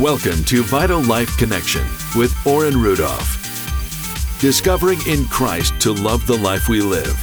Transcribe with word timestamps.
Welcome 0.00 0.42
to 0.44 0.62
Vital 0.62 1.02
Life 1.02 1.36
Connection 1.36 1.86
with 2.16 2.34
Orrin 2.46 2.80
Rudolph. 2.80 4.38
Discovering 4.40 4.98
in 5.06 5.26
Christ 5.26 5.78
to 5.82 5.92
love 5.92 6.26
the 6.26 6.38
life 6.38 6.66
we 6.66 6.80
live 6.80 7.14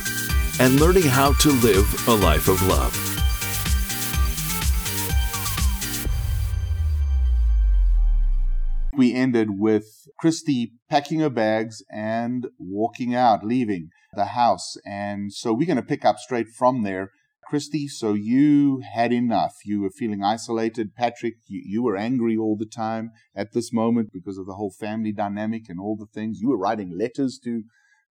and 0.60 0.80
learning 0.80 1.02
how 1.02 1.34
to 1.34 1.50
live 1.50 2.08
a 2.08 2.14
life 2.14 2.48
of 2.48 2.62
love. 2.68 2.94
We 8.96 9.16
ended 9.16 9.60
with 9.60 10.08
Christy 10.20 10.74
packing 10.92 11.22
her 11.22 11.32
bags 11.32 11.82
and 11.92 12.50
walking 12.60 13.16
out, 13.16 13.44
leaving 13.44 13.90
the 14.14 14.26
house. 14.26 14.78
And 14.86 15.34
so 15.34 15.54
we're 15.54 15.66
going 15.66 15.78
to 15.78 15.82
pick 15.82 16.06
up 16.06 16.20
straight 16.20 16.50
from 16.50 16.84
there 16.84 17.14
Christy, 17.50 17.88
so 17.88 18.14
you 18.14 18.84
had 18.94 19.12
enough. 19.12 19.56
You 19.66 19.82
were 19.82 19.90
feeling 19.90 20.24
isolated. 20.24 20.94
Patrick, 20.96 21.34
you, 21.48 21.64
you 21.66 21.82
were 21.82 21.98
angry 21.98 22.38
all 22.38 22.56
the 22.56 22.68
time 22.68 23.10
at 23.36 23.54
this 23.54 23.74
moment 23.74 24.12
because 24.14 24.38
of 24.38 24.46
the 24.46 24.54
whole 24.54 24.72
family 24.72 25.12
dynamic 25.12 25.64
and 25.68 25.80
all 25.80 25.98
the 25.98 26.06
things. 26.06 26.42
You 26.42 26.50
were 26.50 26.60
writing 26.60 26.96
letters 26.96 27.40
to, 27.44 27.64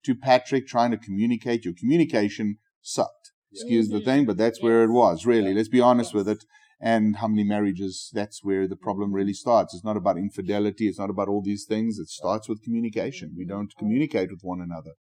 to 0.04 0.16
Patrick, 0.16 0.66
trying 0.66 0.90
to 0.90 0.96
communicate. 0.96 1.64
Your 1.64 1.74
communication 1.78 2.58
sucked. 2.82 3.30
Excuse 3.52 3.88
the 3.88 4.00
thing, 4.00 4.26
but 4.26 4.36
that's 4.36 4.60
where 4.60 4.82
it 4.82 4.90
was, 4.90 5.24
really. 5.24 5.54
Let's 5.54 5.68
be 5.68 5.80
honest 5.80 6.12
with 6.12 6.28
it. 6.28 6.44
And 6.80 7.16
how 7.16 7.28
many 7.28 7.44
marriages, 7.44 8.10
that's 8.12 8.42
where 8.42 8.66
the 8.66 8.76
problem 8.76 9.12
really 9.12 9.32
starts. 9.32 9.72
It's 9.72 9.84
not 9.84 9.96
about 9.96 10.18
infidelity. 10.18 10.88
It's 10.88 10.98
not 10.98 11.10
about 11.10 11.28
all 11.28 11.42
these 11.42 11.64
things. 11.64 11.98
It 11.98 12.08
starts 12.08 12.48
with 12.48 12.62
communication. 12.62 13.34
We 13.36 13.46
don't 13.46 13.72
communicate 13.78 14.30
with 14.30 14.40
one 14.42 14.60
another. 14.60 14.92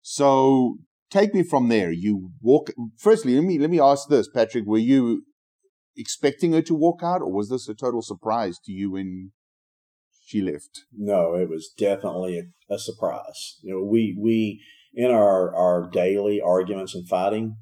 So 0.00 0.78
take 1.10 1.34
me 1.34 1.42
from 1.42 1.68
there. 1.68 1.90
You 1.90 2.30
walk. 2.40 2.70
Firstly, 2.98 3.34
let 3.34 3.44
me 3.44 3.58
let 3.58 3.70
me 3.70 3.80
ask 3.80 4.08
this, 4.08 4.28
Patrick. 4.28 4.64
Were 4.66 4.78
you 4.78 5.24
expecting 5.96 6.52
her 6.52 6.62
to 6.62 6.74
walk 6.74 7.00
out, 7.02 7.20
or 7.20 7.32
was 7.32 7.50
this 7.50 7.68
a 7.68 7.74
total 7.74 8.02
surprise 8.02 8.58
to 8.64 8.72
you 8.72 8.92
when 8.92 9.32
she 10.24 10.40
left? 10.40 10.84
No, 10.96 11.34
it 11.34 11.48
was 11.48 11.72
definitely 11.76 12.38
a, 12.38 12.74
a 12.74 12.78
surprise. 12.78 13.58
You 13.62 13.74
know, 13.74 13.84
we 13.84 14.16
we 14.18 14.62
in 14.94 15.10
our 15.10 15.54
our 15.54 15.90
daily 15.90 16.40
arguments 16.40 16.94
and 16.94 17.08
fighting, 17.08 17.56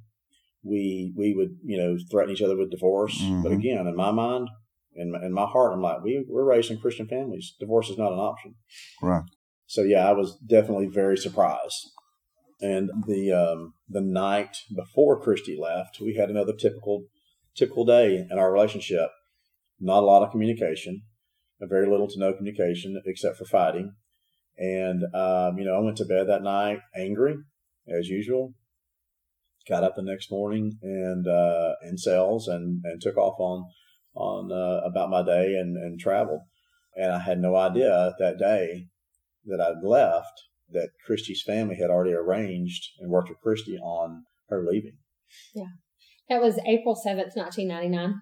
we 0.62 1.12
we 1.16 1.34
would 1.34 1.56
you 1.64 1.78
know 1.78 1.96
threaten 2.10 2.32
each 2.32 2.42
other 2.42 2.56
with 2.56 2.70
divorce. 2.70 3.20
Mm-hmm. 3.20 3.42
But 3.42 3.52
again, 3.52 3.86
in 3.86 3.96
my 3.96 4.10
mind, 4.10 4.48
in 4.94 5.12
my, 5.12 5.22
in 5.22 5.32
my 5.32 5.46
heart, 5.46 5.72
I'm 5.72 5.82
like, 5.82 6.02
we 6.02 6.24
we're 6.28 6.44
raised 6.44 6.70
in 6.70 6.78
Christian 6.78 7.08
families. 7.08 7.54
Divorce 7.58 7.88
is 7.88 7.98
not 7.98 8.12
an 8.12 8.18
option. 8.18 8.54
Right. 9.02 9.24
So 9.66 9.82
yeah, 9.82 10.08
I 10.08 10.12
was 10.12 10.36
definitely 10.38 10.86
very 10.86 11.16
surprised. 11.16 11.90
And 12.60 12.90
the 13.06 13.32
um, 13.32 13.74
the 13.88 14.00
night 14.00 14.56
before 14.74 15.20
Christy 15.20 15.56
left, 15.56 16.00
we 16.00 16.14
had 16.14 16.28
another 16.28 16.52
typical 16.52 17.04
typical 17.56 17.84
day 17.84 18.26
in 18.30 18.38
our 18.38 18.52
relationship. 18.52 19.10
Not 19.80 20.02
a 20.02 20.06
lot 20.06 20.24
of 20.24 20.32
communication, 20.32 21.02
very 21.60 21.88
little 21.88 22.08
to 22.08 22.18
no 22.18 22.32
communication 22.32 23.00
except 23.06 23.36
for 23.36 23.44
fighting. 23.44 23.94
And 24.56 25.04
um, 25.14 25.58
you 25.58 25.64
know, 25.64 25.76
I 25.76 25.80
went 25.80 25.98
to 25.98 26.04
bed 26.04 26.28
that 26.28 26.42
night 26.42 26.80
angry 26.96 27.36
as 27.88 28.08
usual. 28.08 28.54
Got 29.68 29.84
up 29.84 29.94
the 29.94 30.02
next 30.02 30.30
morning 30.30 30.78
and 30.82 31.28
uh, 31.28 31.74
in 31.82 31.96
cells 31.96 32.48
and 32.48 32.80
and 32.84 33.00
took 33.00 33.16
off 33.16 33.38
on 33.38 33.66
on 34.16 34.50
uh, 34.50 34.84
about 34.84 35.10
my 35.10 35.22
day 35.22 35.54
and 35.54 35.76
and 35.76 36.00
traveled. 36.00 36.40
And 36.96 37.12
I 37.12 37.20
had 37.20 37.38
no 37.38 37.54
idea 37.54 38.14
that 38.18 38.38
day 38.38 38.88
that 39.44 39.60
I'd 39.60 39.86
left 39.86 40.47
that 40.72 40.90
Christy's 41.06 41.42
family 41.46 41.76
had 41.76 41.90
already 41.90 42.12
arranged 42.12 42.82
and 43.00 43.10
worked 43.10 43.28
with 43.28 43.40
Christy 43.40 43.78
on 43.78 44.24
her 44.48 44.64
leaving. 44.64 44.98
Yeah. 45.54 45.72
That 46.28 46.42
was 46.42 46.58
April 46.66 46.94
7th, 46.94 47.36
1999. 47.36 48.20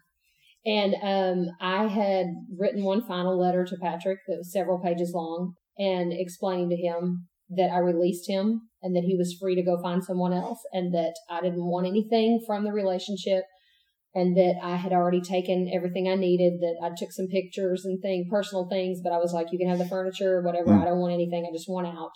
And 0.65 0.95
um, 1.03 1.55
I 1.61 1.87
had 1.87 2.27
written 2.57 2.85
one 2.85 3.07
final 3.07 3.39
letter 3.39 3.65
to 3.65 3.77
Patrick 3.81 4.19
that 4.27 4.39
was 4.39 4.53
several 4.53 4.81
pages 4.81 5.13
long 5.15 5.55
and 5.79 6.13
explaining 6.13 6.71
to 6.71 6.77
him 6.77 7.29
that 7.51 7.71
I 7.71 7.79
released 7.79 8.29
him 8.29 8.63
and 8.83 8.95
that 8.97 9.05
he 9.05 9.17
was 9.17 9.37
free 9.41 9.55
to 9.55 9.63
go 9.63 9.81
find 9.81 10.03
someone 10.03 10.33
else 10.33 10.59
and 10.73 10.93
that 10.93 11.15
I 11.31 11.41
didn't 11.41 11.65
want 11.65 11.87
anything 11.87 12.43
from 12.47 12.65
the 12.65 12.73
relationship 12.73 13.45
and 14.15 14.37
that 14.37 14.55
I 14.63 14.77
had 14.77 14.93
already 14.93 15.21
taken 15.21 15.71
everything 15.73 16.09
I 16.09 16.15
needed, 16.15 16.55
that 16.61 16.77
I 16.83 16.89
took 16.97 17.13
some 17.13 17.27
pictures 17.27 17.85
and 17.85 18.01
thing, 18.01 18.27
personal 18.31 18.67
things, 18.67 19.01
but 19.05 19.13
I 19.13 19.19
was 19.19 19.33
like, 19.33 19.49
you 19.53 19.59
can 19.59 19.69
have 19.69 19.79
the 19.79 19.87
furniture, 19.87 20.41
whatever. 20.41 20.71
Mm. 20.71 20.81
I 20.81 20.85
don't 20.87 21.01
want 21.01 21.13
anything. 21.13 21.47
I 21.47 21.55
just 21.55 21.69
want 21.69 21.87
out. 21.87 22.13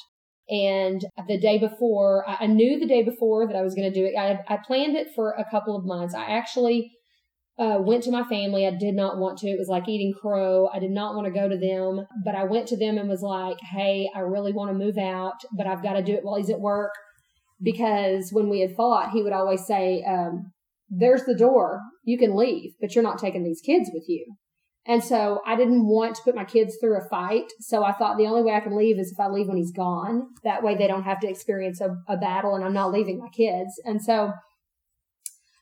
And 0.50 1.04
the 1.28 1.38
day 1.38 1.58
before, 1.58 2.24
I 2.26 2.46
knew 2.46 2.80
the 2.80 2.86
day 2.86 3.04
before 3.04 3.46
that 3.46 3.56
I 3.56 3.62
was 3.62 3.74
going 3.74 3.90
to 3.90 3.98
do 3.98 4.04
it. 4.04 4.18
I, 4.18 4.40
I 4.52 4.58
planned 4.66 4.96
it 4.96 5.08
for 5.14 5.30
a 5.32 5.48
couple 5.48 5.76
of 5.76 5.84
months. 5.84 6.12
I 6.12 6.24
actually 6.24 6.90
uh, 7.56 7.78
went 7.78 8.02
to 8.04 8.10
my 8.10 8.24
family. 8.24 8.66
I 8.66 8.72
did 8.72 8.94
not 8.94 9.18
want 9.18 9.38
to. 9.38 9.48
It 9.48 9.58
was 9.58 9.68
like 9.68 9.88
eating 9.88 10.12
crow. 10.20 10.68
I 10.72 10.80
did 10.80 10.90
not 10.90 11.14
want 11.14 11.26
to 11.26 11.38
go 11.38 11.48
to 11.48 11.56
them, 11.56 12.04
but 12.24 12.34
I 12.34 12.44
went 12.44 12.66
to 12.68 12.76
them 12.76 12.98
and 12.98 13.08
was 13.08 13.22
like, 13.22 13.58
Hey, 13.60 14.10
I 14.14 14.20
really 14.20 14.52
want 14.52 14.70
to 14.70 14.84
move 14.84 14.98
out, 14.98 15.36
but 15.56 15.68
I've 15.68 15.82
got 15.82 15.92
to 15.92 16.02
do 16.02 16.14
it 16.14 16.24
while 16.24 16.36
he's 16.36 16.50
at 16.50 16.60
work. 16.60 16.92
Because 17.62 18.30
when 18.32 18.48
we 18.48 18.60
had 18.60 18.74
fought, 18.74 19.10
he 19.10 19.22
would 19.22 19.34
always 19.34 19.66
say, 19.66 20.02
um, 20.08 20.50
there's 20.88 21.24
the 21.24 21.36
door. 21.36 21.80
You 22.04 22.18
can 22.18 22.34
leave, 22.34 22.72
but 22.80 22.94
you're 22.94 23.04
not 23.04 23.18
taking 23.18 23.44
these 23.44 23.60
kids 23.60 23.90
with 23.92 24.04
you. 24.08 24.24
And 24.86 25.04
so 25.04 25.40
I 25.46 25.56
didn't 25.56 25.86
want 25.86 26.16
to 26.16 26.22
put 26.22 26.34
my 26.34 26.44
kids 26.44 26.76
through 26.80 26.96
a 26.96 27.08
fight. 27.08 27.52
So 27.60 27.84
I 27.84 27.92
thought 27.92 28.16
the 28.16 28.26
only 28.26 28.42
way 28.42 28.54
I 28.54 28.60
can 28.60 28.76
leave 28.76 28.98
is 28.98 29.12
if 29.12 29.20
I 29.20 29.28
leave 29.28 29.46
when 29.46 29.58
he's 29.58 29.72
gone. 29.72 30.28
That 30.42 30.62
way 30.62 30.74
they 30.74 30.86
don't 30.86 31.02
have 31.02 31.20
to 31.20 31.28
experience 31.28 31.80
a, 31.80 31.96
a 32.08 32.16
battle 32.16 32.54
and 32.54 32.64
I'm 32.64 32.72
not 32.72 32.92
leaving 32.92 33.18
my 33.18 33.28
kids. 33.28 33.80
And 33.84 34.02
so 34.02 34.32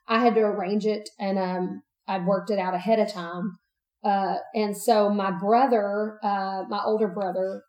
I 0.06 0.20
had 0.20 0.34
to 0.34 0.40
arrange 0.40 0.86
it 0.86 1.10
and, 1.18 1.38
um, 1.38 1.82
I'd 2.06 2.26
worked 2.26 2.50
it 2.50 2.58
out 2.58 2.74
ahead 2.74 3.00
of 3.00 3.12
time. 3.12 3.58
Uh, 4.04 4.36
and 4.54 4.76
so 4.76 5.10
my 5.10 5.32
brother, 5.32 6.18
uh, 6.22 6.62
my 6.68 6.80
older 6.84 7.08
brother, 7.08 7.62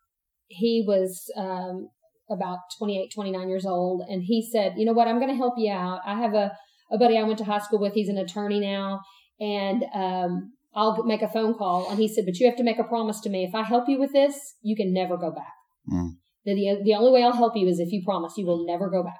he 0.46 0.84
was, 0.86 1.30
um, 1.36 1.88
about 2.30 2.58
28, 2.78 3.10
29 3.12 3.48
years 3.48 3.66
old. 3.66 4.02
And 4.08 4.22
he 4.22 4.48
said, 4.50 4.74
you 4.76 4.86
know 4.86 4.92
what? 4.92 5.08
I'm 5.08 5.18
going 5.18 5.30
to 5.30 5.36
help 5.36 5.54
you 5.58 5.72
out. 5.72 6.00
I 6.06 6.14
have 6.14 6.34
a, 6.34 6.56
a 6.92 6.96
buddy 6.96 7.18
I 7.18 7.24
went 7.24 7.38
to 7.38 7.44
high 7.44 7.58
school 7.58 7.80
with. 7.80 7.92
He's 7.92 8.08
an 8.08 8.18
attorney 8.18 8.60
now. 8.60 9.00
And, 9.40 9.84
um, 9.92 10.52
I'll 10.74 11.02
make 11.04 11.22
a 11.22 11.28
phone 11.28 11.54
call. 11.54 11.90
And 11.90 11.98
he 11.98 12.08
said, 12.08 12.24
but 12.26 12.38
you 12.38 12.46
have 12.46 12.56
to 12.56 12.62
make 12.62 12.78
a 12.78 12.84
promise 12.84 13.20
to 13.20 13.30
me. 13.30 13.44
If 13.44 13.54
I 13.54 13.62
help 13.62 13.88
you 13.88 13.98
with 13.98 14.12
this, 14.12 14.54
you 14.62 14.76
can 14.76 14.92
never 14.92 15.16
go 15.16 15.30
back. 15.30 15.52
Mm. 15.92 16.12
The, 16.44 16.80
the 16.84 16.94
only 16.94 17.12
way 17.12 17.22
I'll 17.22 17.32
help 17.32 17.56
you 17.56 17.66
is 17.68 17.80
if 17.80 17.92
you 17.92 18.02
promise 18.04 18.34
you 18.36 18.46
will 18.46 18.64
never 18.66 18.88
go 18.88 19.02
back. 19.02 19.18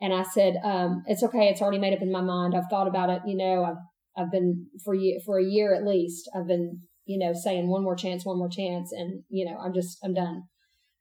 And 0.00 0.12
I 0.14 0.22
said, 0.22 0.54
um, 0.62 1.02
it's 1.06 1.22
okay. 1.24 1.48
It's 1.48 1.60
already 1.60 1.78
made 1.78 1.94
up 1.94 2.02
in 2.02 2.12
my 2.12 2.20
mind. 2.20 2.54
I've 2.54 2.70
thought 2.70 2.86
about 2.86 3.10
it. 3.10 3.22
You 3.26 3.36
know, 3.36 3.64
I've, 3.64 4.24
I've 4.24 4.30
been 4.30 4.66
for 4.84 4.94
you 4.94 5.20
for 5.24 5.38
a 5.38 5.44
year 5.44 5.74
at 5.74 5.84
least. 5.84 6.30
I've 6.36 6.46
been, 6.46 6.82
you 7.04 7.18
know, 7.18 7.32
saying 7.32 7.68
one 7.68 7.82
more 7.82 7.96
chance, 7.96 8.24
one 8.24 8.38
more 8.38 8.48
chance. 8.48 8.92
And, 8.92 9.24
you 9.28 9.44
know, 9.44 9.56
I'm 9.58 9.74
just, 9.74 9.98
I'm 10.04 10.14
done. 10.14 10.42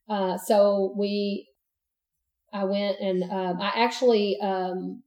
Uh, 0.10 0.38
so 0.38 0.96
we, 0.98 1.48
I 2.54 2.64
went 2.64 3.00
and, 3.00 3.24
um, 3.24 3.62
I 3.62 3.72
actually, 3.76 4.38
um, 4.42 5.04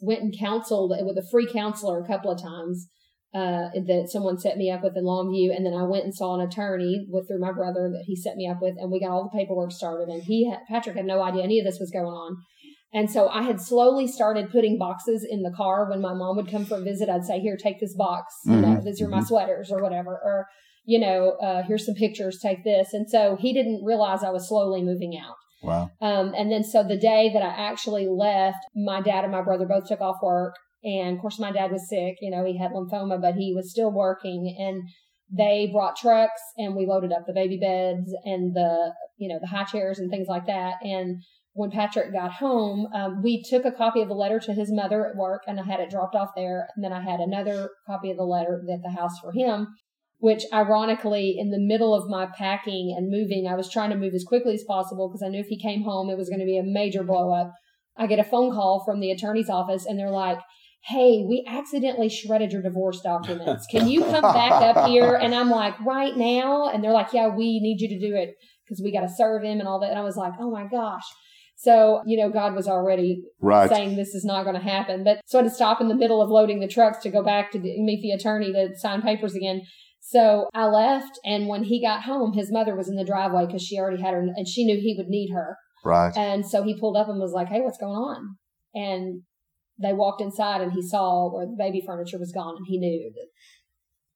went 0.00 0.22
and 0.22 0.36
counseled 0.38 0.92
with 1.00 1.16
a 1.16 1.26
free 1.30 1.50
counselor 1.50 2.00
a 2.00 2.06
couple 2.06 2.30
of 2.30 2.42
times 2.42 2.88
uh, 3.34 3.68
that 3.86 4.08
someone 4.10 4.38
set 4.38 4.56
me 4.56 4.70
up 4.70 4.82
with 4.82 4.96
in 4.96 5.04
Longview, 5.04 5.54
and 5.54 5.66
then 5.66 5.74
I 5.74 5.82
went 5.82 6.04
and 6.04 6.14
saw 6.14 6.34
an 6.34 6.46
attorney 6.46 7.06
with 7.10 7.28
through 7.28 7.40
my 7.40 7.52
brother 7.52 7.90
that 7.92 8.04
he 8.06 8.16
set 8.16 8.36
me 8.36 8.48
up 8.48 8.58
with, 8.62 8.74
and 8.78 8.90
we 8.90 9.00
got 9.00 9.10
all 9.10 9.24
the 9.24 9.38
paperwork 9.38 9.72
started. 9.72 10.08
And 10.08 10.22
he 10.22 10.48
had, 10.48 10.60
Patrick 10.68 10.96
had 10.96 11.04
no 11.04 11.22
idea 11.22 11.42
any 11.42 11.58
of 11.58 11.66
this 11.66 11.78
was 11.78 11.90
going 11.90 12.06
on, 12.06 12.36
and 12.94 13.10
so 13.10 13.28
I 13.28 13.42
had 13.42 13.60
slowly 13.60 14.06
started 14.06 14.50
putting 14.50 14.78
boxes 14.78 15.26
in 15.28 15.42
the 15.42 15.52
car 15.54 15.90
when 15.90 16.00
my 16.00 16.14
mom 16.14 16.36
would 16.36 16.50
come 16.50 16.64
for 16.64 16.78
a 16.78 16.82
visit. 16.82 17.08
I'd 17.08 17.24
say, 17.24 17.40
"Here, 17.40 17.56
take 17.56 17.80
this 17.80 17.94
box. 17.94 18.34
Mm-hmm. 18.46 18.54
You 18.54 18.60
know, 18.60 18.80
these 18.82 19.02
are 19.02 19.08
my 19.08 19.18
mm-hmm. 19.18 19.26
sweaters 19.26 19.70
or 19.70 19.82
whatever." 19.82 20.12
Or 20.12 20.46
you 20.86 21.00
know, 21.00 21.32
uh, 21.42 21.62
here's 21.64 21.84
some 21.84 21.96
pictures. 21.96 22.38
Take 22.40 22.64
this. 22.64 22.94
And 22.94 23.10
so 23.10 23.36
he 23.38 23.52
didn't 23.52 23.84
realize 23.84 24.22
I 24.22 24.30
was 24.30 24.48
slowly 24.48 24.82
moving 24.82 25.18
out. 25.18 25.34
Wow. 25.62 25.90
Um, 26.00 26.32
and 26.36 26.50
then 26.50 26.62
so 26.62 26.84
the 26.84 26.96
day 26.96 27.30
that 27.32 27.42
I 27.42 27.48
actually 27.48 28.06
left, 28.06 28.58
my 28.74 29.00
dad 29.00 29.24
and 29.24 29.32
my 29.32 29.42
brother 29.42 29.66
both 29.66 29.88
took 29.88 30.00
off 30.00 30.16
work. 30.22 30.54
And 30.86 31.16
of 31.16 31.20
course, 31.20 31.40
my 31.40 31.50
dad 31.50 31.72
was 31.72 31.88
sick. 31.88 32.18
You 32.20 32.30
know, 32.30 32.44
he 32.44 32.56
had 32.56 32.70
lymphoma, 32.70 33.20
but 33.20 33.34
he 33.34 33.52
was 33.52 33.70
still 33.70 33.90
working. 33.90 34.56
And 34.58 34.88
they 35.36 35.68
brought 35.72 35.96
trucks 35.96 36.40
and 36.56 36.76
we 36.76 36.86
loaded 36.86 37.12
up 37.12 37.26
the 37.26 37.32
baby 37.32 37.58
beds 37.58 38.14
and 38.24 38.54
the, 38.54 38.92
you 39.16 39.28
know, 39.28 39.38
the 39.40 39.48
high 39.48 39.64
chairs 39.64 39.98
and 39.98 40.08
things 40.08 40.28
like 40.28 40.46
that. 40.46 40.74
And 40.82 41.20
when 41.54 41.70
Patrick 41.70 42.12
got 42.12 42.32
home, 42.34 42.86
um, 42.94 43.22
we 43.22 43.42
took 43.42 43.64
a 43.64 43.72
copy 43.72 44.00
of 44.00 44.08
the 44.08 44.14
letter 44.14 44.38
to 44.38 44.52
his 44.52 44.70
mother 44.72 45.06
at 45.06 45.16
work 45.16 45.42
and 45.48 45.58
I 45.58 45.64
had 45.64 45.80
it 45.80 45.90
dropped 45.90 46.14
off 46.14 46.30
there. 46.36 46.68
And 46.76 46.84
then 46.84 46.92
I 46.92 47.02
had 47.02 47.18
another 47.18 47.70
copy 47.86 48.12
of 48.12 48.18
the 48.18 48.22
letter 48.22 48.62
at 48.72 48.82
the 48.82 48.96
house 48.96 49.18
for 49.18 49.32
him, 49.32 49.66
which 50.18 50.44
ironically, 50.52 51.34
in 51.36 51.50
the 51.50 51.58
middle 51.58 51.94
of 51.94 52.08
my 52.08 52.26
packing 52.26 52.94
and 52.96 53.10
moving, 53.10 53.48
I 53.50 53.56
was 53.56 53.68
trying 53.68 53.90
to 53.90 53.96
move 53.96 54.14
as 54.14 54.24
quickly 54.24 54.54
as 54.54 54.64
possible 54.68 55.08
because 55.08 55.24
I 55.26 55.30
knew 55.30 55.40
if 55.40 55.48
he 55.48 55.60
came 55.60 55.82
home, 55.82 56.08
it 56.10 56.18
was 56.18 56.28
going 56.28 56.40
to 56.40 56.46
be 56.46 56.58
a 56.58 56.62
major 56.62 57.02
blow 57.02 57.32
up. 57.32 57.52
I 57.96 58.06
get 58.06 58.20
a 58.20 58.24
phone 58.24 58.52
call 58.52 58.84
from 58.84 59.00
the 59.00 59.10
attorney's 59.10 59.50
office 59.50 59.86
and 59.86 59.98
they're 59.98 60.10
like, 60.10 60.38
hey, 60.86 61.24
we 61.26 61.44
accidentally 61.48 62.08
shredded 62.08 62.52
your 62.52 62.62
divorce 62.62 63.00
documents. 63.00 63.66
Can 63.68 63.88
you 63.88 64.04
come 64.04 64.22
back 64.22 64.52
up 64.52 64.88
here? 64.88 65.16
And 65.16 65.34
I'm 65.34 65.50
like, 65.50 65.78
right 65.80 66.16
now? 66.16 66.68
And 66.68 66.82
they're 66.82 66.92
like, 66.92 67.12
yeah, 67.12 67.26
we 67.26 67.58
need 67.60 67.80
you 67.80 67.88
to 67.88 67.98
do 67.98 68.14
it 68.14 68.34
because 68.64 68.80
we 68.82 68.92
got 68.92 69.00
to 69.00 69.08
serve 69.08 69.42
him 69.42 69.58
and 69.58 69.66
all 69.66 69.80
that. 69.80 69.90
And 69.90 69.98
I 69.98 70.02
was 70.02 70.16
like, 70.16 70.34
oh 70.38 70.50
my 70.50 70.66
gosh. 70.70 71.02
So, 71.56 72.02
you 72.06 72.16
know, 72.16 72.30
God 72.30 72.54
was 72.54 72.68
already 72.68 73.22
right. 73.40 73.68
saying 73.68 73.96
this 73.96 74.14
is 74.14 74.24
not 74.24 74.44
going 74.44 74.54
to 74.54 74.62
happen. 74.62 75.02
But 75.02 75.22
so 75.26 75.38
I 75.38 75.42
had 75.42 75.48
to 75.48 75.54
stop 75.54 75.80
in 75.80 75.88
the 75.88 75.94
middle 75.94 76.22
of 76.22 76.30
loading 76.30 76.60
the 76.60 76.68
trucks 76.68 76.98
to 76.98 77.10
go 77.10 77.24
back 77.24 77.50
to 77.52 77.58
the, 77.58 77.82
meet 77.82 78.02
the 78.02 78.12
attorney 78.12 78.52
to 78.52 78.78
sign 78.78 79.02
papers 79.02 79.34
again. 79.34 79.62
So 80.00 80.48
I 80.54 80.66
left, 80.66 81.18
and 81.24 81.48
when 81.48 81.64
he 81.64 81.82
got 81.82 82.02
home, 82.02 82.32
his 82.32 82.52
mother 82.52 82.76
was 82.76 82.88
in 82.88 82.94
the 82.94 83.04
driveway 83.04 83.46
because 83.46 83.62
she 83.62 83.76
already 83.76 84.00
had 84.00 84.14
her, 84.14 84.20
and 84.20 84.46
she 84.46 84.64
knew 84.64 84.76
he 84.76 84.94
would 84.96 85.08
need 85.08 85.32
her. 85.32 85.56
Right. 85.84 86.16
And 86.16 86.46
so 86.46 86.62
he 86.62 86.78
pulled 86.78 86.96
up 86.96 87.08
and 87.08 87.18
was 87.18 87.32
like, 87.32 87.48
"Hey, 87.48 87.60
what's 87.60 87.78
going 87.78 87.96
on?" 87.96 88.36
And 88.72 89.22
they 89.80 89.92
walked 89.92 90.20
inside, 90.20 90.60
and 90.60 90.72
he 90.72 90.82
saw 90.82 91.32
where 91.32 91.46
the 91.46 91.56
baby 91.58 91.82
furniture 91.84 92.18
was 92.18 92.32
gone, 92.32 92.56
and 92.56 92.66
he 92.66 92.78
knew 92.78 93.10
that, 93.14 93.26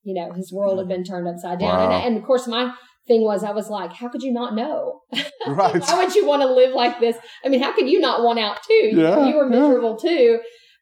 you 0.02 0.14
know, 0.14 0.32
his 0.32 0.52
world 0.52 0.78
had 0.78 0.88
been 0.88 1.04
turned 1.04 1.28
upside 1.28 1.58
down. 1.58 1.76
Wow. 1.76 1.96
And, 1.96 2.06
and 2.06 2.16
of 2.16 2.24
course, 2.24 2.46
my 2.46 2.72
thing 3.06 3.22
was, 3.22 3.44
I 3.44 3.52
was 3.52 3.68
like, 3.68 3.92
"How 3.92 4.08
could 4.08 4.22
you 4.22 4.32
not 4.32 4.54
know? 4.54 5.00
Right. 5.46 5.80
Why 5.82 6.04
would 6.04 6.14
you 6.14 6.26
want 6.26 6.42
to 6.42 6.52
live 6.52 6.74
like 6.74 7.00
this? 7.00 7.16
I 7.44 7.48
mean, 7.48 7.62
how 7.62 7.74
could 7.74 7.88
you 7.88 7.98
not 7.98 8.22
want 8.22 8.38
out 8.38 8.62
too? 8.62 8.74
You, 8.74 9.00
Yeah, 9.00 9.26
you 9.26 9.36
were 9.36 9.50
yeah. 9.50 9.58
miserable 9.58 9.96
too." 9.96 10.40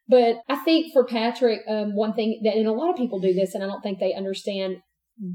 But 0.09 0.37
I 0.49 0.57
think 0.57 0.91
for 0.91 1.05
Patrick, 1.05 1.61
um, 1.69 1.95
one 1.95 2.13
thing 2.13 2.41
that, 2.43 2.55
and 2.55 2.67
a 2.67 2.73
lot 2.73 2.89
of 2.89 2.97
people 2.97 3.19
do 3.19 3.33
this, 3.33 3.53
and 3.53 3.63
I 3.63 3.67
don't 3.67 3.81
think 3.81 3.99
they 3.99 4.13
understand 4.13 4.77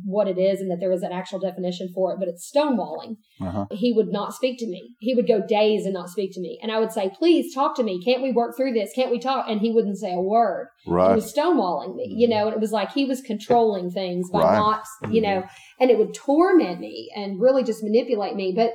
what 0.04 0.28
it 0.28 0.38
is 0.38 0.60
and 0.60 0.70
that 0.70 0.78
there 0.80 0.92
is 0.92 1.02
an 1.02 1.12
actual 1.12 1.38
definition 1.38 1.88
for 1.94 2.12
it, 2.12 2.18
but 2.18 2.28
it's 2.28 2.50
stonewalling 2.50 3.16
Uh-huh. 3.40 3.66
he 3.70 3.92
would 3.92 4.08
not 4.08 4.32
speak 4.32 4.58
to 4.58 4.66
me. 4.66 4.94
He 5.00 5.14
would 5.14 5.26
go 5.26 5.40
days 5.46 5.84
and 5.84 5.92
not 5.92 6.08
speak 6.08 6.32
to 6.34 6.40
me. 6.40 6.58
And 6.62 6.72
I 6.72 6.78
would 6.78 6.92
say, 6.92 7.10
please 7.10 7.54
talk 7.54 7.76
to 7.76 7.82
me. 7.82 8.02
Can't 8.02 8.22
we 8.22 8.32
work 8.32 8.56
through 8.56 8.72
this? 8.72 8.92
Can't 8.94 9.10
we 9.10 9.18
talk? 9.18 9.46
And 9.48 9.60
he 9.60 9.70
wouldn't 9.72 9.98
say 9.98 10.12
a 10.14 10.20
word. 10.20 10.68
He 10.84 10.90
Right. 10.92 11.14
was 11.14 11.32
stonewalling 11.34 11.96
me, 11.96 12.06
you 12.16 12.28
know, 12.28 12.46
and 12.46 12.54
it 12.54 12.60
was 12.60 12.72
like 12.72 12.92
he 12.92 13.04
was 13.04 13.20
controlling 13.20 13.90
things 13.90 14.30
by 14.30 14.40
Right. 14.42 14.54
not, 14.56 14.84
you 15.10 15.20
know, 15.20 15.44
and 15.80 15.90
it 15.90 15.98
would 15.98 16.14
torment 16.14 16.80
me 16.80 17.10
and 17.14 17.40
really 17.40 17.62
just 17.64 17.82
manipulate 17.82 18.36
me. 18.36 18.52
But 18.54 18.72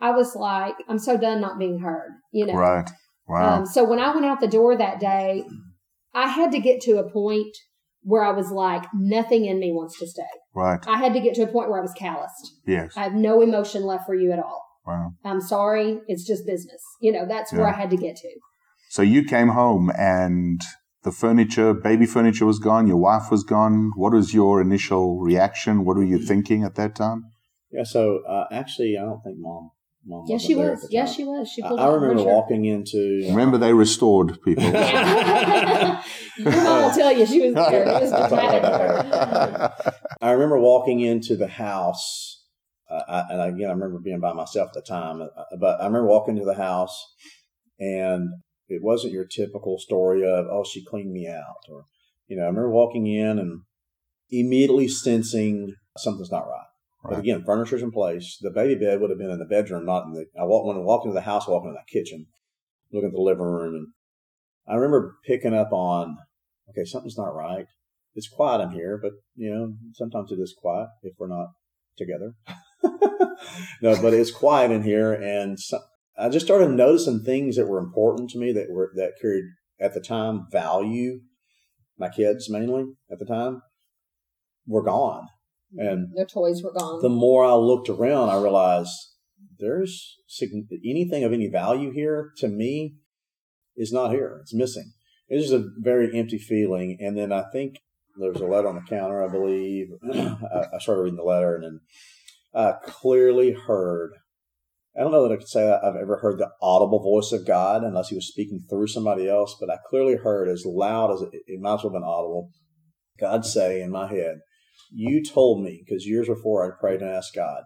I 0.00 0.10
was 0.12 0.36
like, 0.36 0.74
I'm 0.88 0.98
so 0.98 1.16
done 1.16 1.40
not 1.40 1.58
being 1.58 1.78
heard, 1.80 2.10
you 2.32 2.46
know. 2.46 2.54
Right. 2.54 2.88
Wow. 3.28 3.58
Um, 3.58 3.66
so 3.66 3.82
when 3.84 3.98
I 3.98 4.12
went 4.14 4.26
out 4.26 4.40
the 4.40 4.46
door 4.48 4.76
that 4.76 5.00
day, 5.00 5.44
I 6.12 6.28
had 6.28 6.52
to 6.52 6.60
get 6.60 6.80
to 6.82 6.98
a 6.98 7.10
point 7.10 7.56
where 8.04 8.22
I 8.22 8.32
was 8.32 8.50
like, 8.50 8.84
nothing 8.94 9.46
in 9.46 9.58
me 9.58 9.72
wants 9.72 9.98
to 9.98 10.06
stay. 10.06 10.22
right. 10.54 10.78
I 10.86 10.98
had 10.98 11.14
to 11.14 11.20
get 11.20 11.34
to 11.34 11.42
a 11.42 11.46
point 11.46 11.70
where 11.70 11.78
I 11.78 11.82
was 11.82 11.94
calloused. 11.94 12.54
Yes. 12.66 12.92
I 12.96 13.02
have 13.02 13.14
no 13.14 13.40
emotion 13.40 13.82
left 13.84 14.06
for 14.06 14.14
you 14.14 14.30
at 14.32 14.38
all. 14.38 14.62
Wow. 14.86 15.14
I'm 15.24 15.40
sorry. 15.40 16.00
It's 16.06 16.26
just 16.26 16.46
business. 16.46 16.82
You 17.00 17.12
know, 17.12 17.26
that's 17.26 17.52
where 17.52 17.66
I 17.66 17.72
had 17.72 17.90
to 17.90 17.96
get 17.96 18.16
to. 18.16 18.28
So 18.90 19.02
you 19.02 19.24
came 19.24 19.48
home 19.48 19.90
and 19.98 20.60
the 21.02 21.10
furniture, 21.10 21.72
baby 21.72 22.06
furniture 22.06 22.46
was 22.46 22.58
gone. 22.58 22.86
Your 22.86 22.98
wife 22.98 23.30
was 23.30 23.42
gone. 23.42 23.92
What 23.96 24.12
was 24.12 24.34
your 24.34 24.60
initial 24.60 25.20
reaction? 25.20 25.84
What 25.84 25.96
were 25.96 26.04
you 26.04 26.18
thinking 26.18 26.62
at 26.62 26.74
that 26.76 26.94
time? 26.94 27.24
Yeah. 27.72 27.84
So 27.84 28.20
uh, 28.28 28.44
actually, 28.52 28.96
I 28.98 29.02
don't 29.02 29.22
think 29.22 29.36
mom. 29.38 29.70
Mom. 30.06 30.24
Yes, 30.28 30.42
she 30.42 30.54
was. 30.54 30.84
at 30.84 30.92
Yes, 30.92 31.14
she 31.14 31.24
was. 31.24 31.48
She 31.48 31.62
I, 31.62 31.68
pulled 31.68 31.80
I 31.80 31.84
out 31.84 31.94
remember 31.94 32.14
furniture. 32.22 32.28
walking 32.34 32.64
into. 32.66 33.24
Remember, 33.30 33.58
they 33.58 33.72
restored 33.72 34.38
people. 34.42 34.62
Yeah. 34.64 36.02
Your 36.38 36.52
mom 36.52 36.82
will 36.84 36.90
tell 36.90 37.12
you 37.16 37.24
she 37.26 37.40
was 37.40 37.54
there. 37.54 37.82
It 37.88 38.00
was 38.02 38.10
dramatic. 38.10 39.72
I 40.20 40.30
remember 40.32 40.58
walking 40.58 41.00
into 41.00 41.36
the 41.36 41.46
house, 41.48 42.44
uh, 42.90 43.02
I, 43.08 43.24
and 43.30 43.40
again, 43.54 43.68
I 43.70 43.72
remember 43.72 43.98
being 43.98 44.20
by 44.20 44.32
myself 44.32 44.68
at 44.68 44.74
the 44.74 44.82
time. 44.82 45.22
uh, 45.22 45.28
But 45.58 45.80
I 45.80 45.86
remember 45.86 46.08
walking 46.08 46.36
into 46.36 46.46
the 46.46 46.54
house, 46.60 46.96
and 47.78 48.28
it 48.68 48.82
wasn't 48.82 49.12
your 49.12 49.26
typical 49.26 49.78
story 49.78 50.22
of 50.22 50.46
"oh, 50.50 50.64
she 50.64 50.84
cleaned 50.84 51.12
me 51.12 51.26
out," 51.28 51.56
or 51.70 51.84
you 52.26 52.36
know, 52.36 52.42
I 52.42 52.46
remember 52.46 52.70
walking 52.70 53.06
in 53.06 53.38
and 53.38 53.60
immediately 54.30 54.88
sensing 54.88 55.74
something's 55.98 56.30
not 56.32 56.46
right. 56.48 56.66
But 57.04 57.12
Right. 57.12 57.20
again, 57.20 57.44
furniture's 57.44 57.82
in 57.82 57.90
place. 57.90 58.38
The 58.40 58.50
baby 58.50 58.74
bed 58.74 59.00
would 59.00 59.10
have 59.10 59.18
been 59.18 59.30
in 59.30 59.38
the 59.38 59.44
bedroom, 59.44 59.84
not 59.84 60.06
in 60.06 60.12
the. 60.12 60.26
I 60.38 60.44
walked 60.44 60.66
when 60.66 60.76
I 60.76 60.80
walked 60.80 61.04
into 61.04 61.14
the 61.14 61.20
house, 61.20 61.46
walking 61.46 61.68
into 61.68 61.80
the 61.86 61.98
kitchen, 61.98 62.26
looking 62.92 63.08
at 63.08 63.14
the 63.14 63.20
living 63.20 63.44
room, 63.44 63.74
and 63.74 63.86
I 64.66 64.74
remember 64.76 65.16
picking 65.26 65.54
up 65.54 65.72
on, 65.72 66.16
okay, 66.70 66.84
something's 66.84 67.18
not 67.18 67.34
right. 67.34 67.66
It's 68.14 68.28
quiet 68.28 68.62
in 68.62 68.70
here, 68.70 68.98
but 69.00 69.12
you 69.34 69.52
know, 69.52 69.74
sometimes 69.92 70.32
it 70.32 70.38
is 70.38 70.54
quiet 70.58 70.88
if 71.02 71.14
we're 71.18 71.28
not 71.28 71.48
together. 71.98 72.32
no, 73.82 74.00
but 74.00 74.14
it's 74.14 74.30
quiet 74.30 74.70
in 74.70 74.82
here, 74.82 75.12
and 75.12 75.58
so, 75.58 75.80
I 76.16 76.28
just 76.28 76.46
started 76.46 76.70
noticing 76.70 77.22
things 77.22 77.56
that 77.56 77.66
were 77.66 77.80
important 77.80 78.30
to 78.30 78.38
me 78.38 78.52
that 78.52 78.70
were 78.70 78.92
that 78.96 79.14
carried 79.20 79.44
at 79.80 79.94
the 79.94 80.00
time 80.00 80.46
value. 80.50 81.20
My 81.98 82.08
kids 82.08 82.48
mainly 82.48 82.84
at 83.10 83.18
the 83.18 83.26
time 83.26 83.62
were 84.66 84.82
gone, 84.82 85.28
Mm-hmm. 85.72 85.86
and 85.86 86.08
Their 86.16 86.26
toys 86.26 86.62
were 86.62 86.72
gone. 86.72 87.00
the 87.02 87.08
more 87.08 87.44
I 87.44 87.54
looked 87.54 87.88
around, 87.88 88.30
I 88.30 88.40
realized 88.40 88.90
there's 89.58 90.16
sign- 90.26 90.68
anything 90.84 91.24
of 91.24 91.32
any 91.32 91.48
value 91.48 91.92
here 91.92 92.30
to 92.38 92.48
me 92.48 92.96
is 93.76 93.92
not 93.92 94.10
here. 94.10 94.38
It's 94.42 94.54
missing. 94.54 94.92
It's 95.28 95.48
just 95.48 95.54
a 95.54 95.68
very 95.78 96.16
empty 96.18 96.38
feeling. 96.38 96.98
And 97.00 97.16
then 97.16 97.32
I 97.32 97.44
think 97.52 97.76
there 98.20 98.30
was 98.30 98.40
a 98.40 98.46
letter 98.46 98.68
on 98.68 98.76
the 98.76 98.82
counter, 98.82 99.24
I 99.24 99.28
believe. 99.28 99.88
I 100.12 100.78
started 100.78 101.02
reading 101.02 101.16
the 101.16 101.22
letter 101.24 101.56
and 101.56 101.64
then 101.64 101.80
I 102.54 102.74
clearly 102.84 103.52
heard. 103.52 104.12
I 104.96 105.00
don't 105.00 105.10
know 105.10 105.26
that 105.26 105.34
I 105.34 105.38
could 105.38 105.48
say 105.48 105.68
I've 105.72 105.96
ever 105.96 106.18
heard 106.18 106.38
the 106.38 106.50
audible 106.62 107.02
voice 107.02 107.32
of 107.32 107.44
God 107.46 107.82
unless 107.82 108.10
he 108.10 108.14
was 108.14 108.28
speaking 108.28 108.62
through 108.70 108.86
somebody 108.86 109.28
else, 109.28 109.56
but 109.58 109.68
I 109.68 109.78
clearly 109.88 110.14
heard 110.14 110.48
as 110.48 110.64
loud 110.64 111.12
as 111.12 111.22
it, 111.22 111.30
it 111.48 111.60
might 111.60 111.74
as 111.74 111.82
well 111.82 111.92
have 111.92 112.00
been 112.00 112.08
audible. 112.08 112.50
God 113.18 113.44
say 113.44 113.80
in 113.80 113.90
my 113.90 114.08
head, 114.08 114.38
you 114.90 115.22
told 115.24 115.62
me 115.62 115.82
because 115.84 116.06
years 116.06 116.28
before 116.28 116.64
I 116.66 116.78
prayed 116.78 117.00
and 117.00 117.10
asked 117.10 117.34
God, 117.34 117.62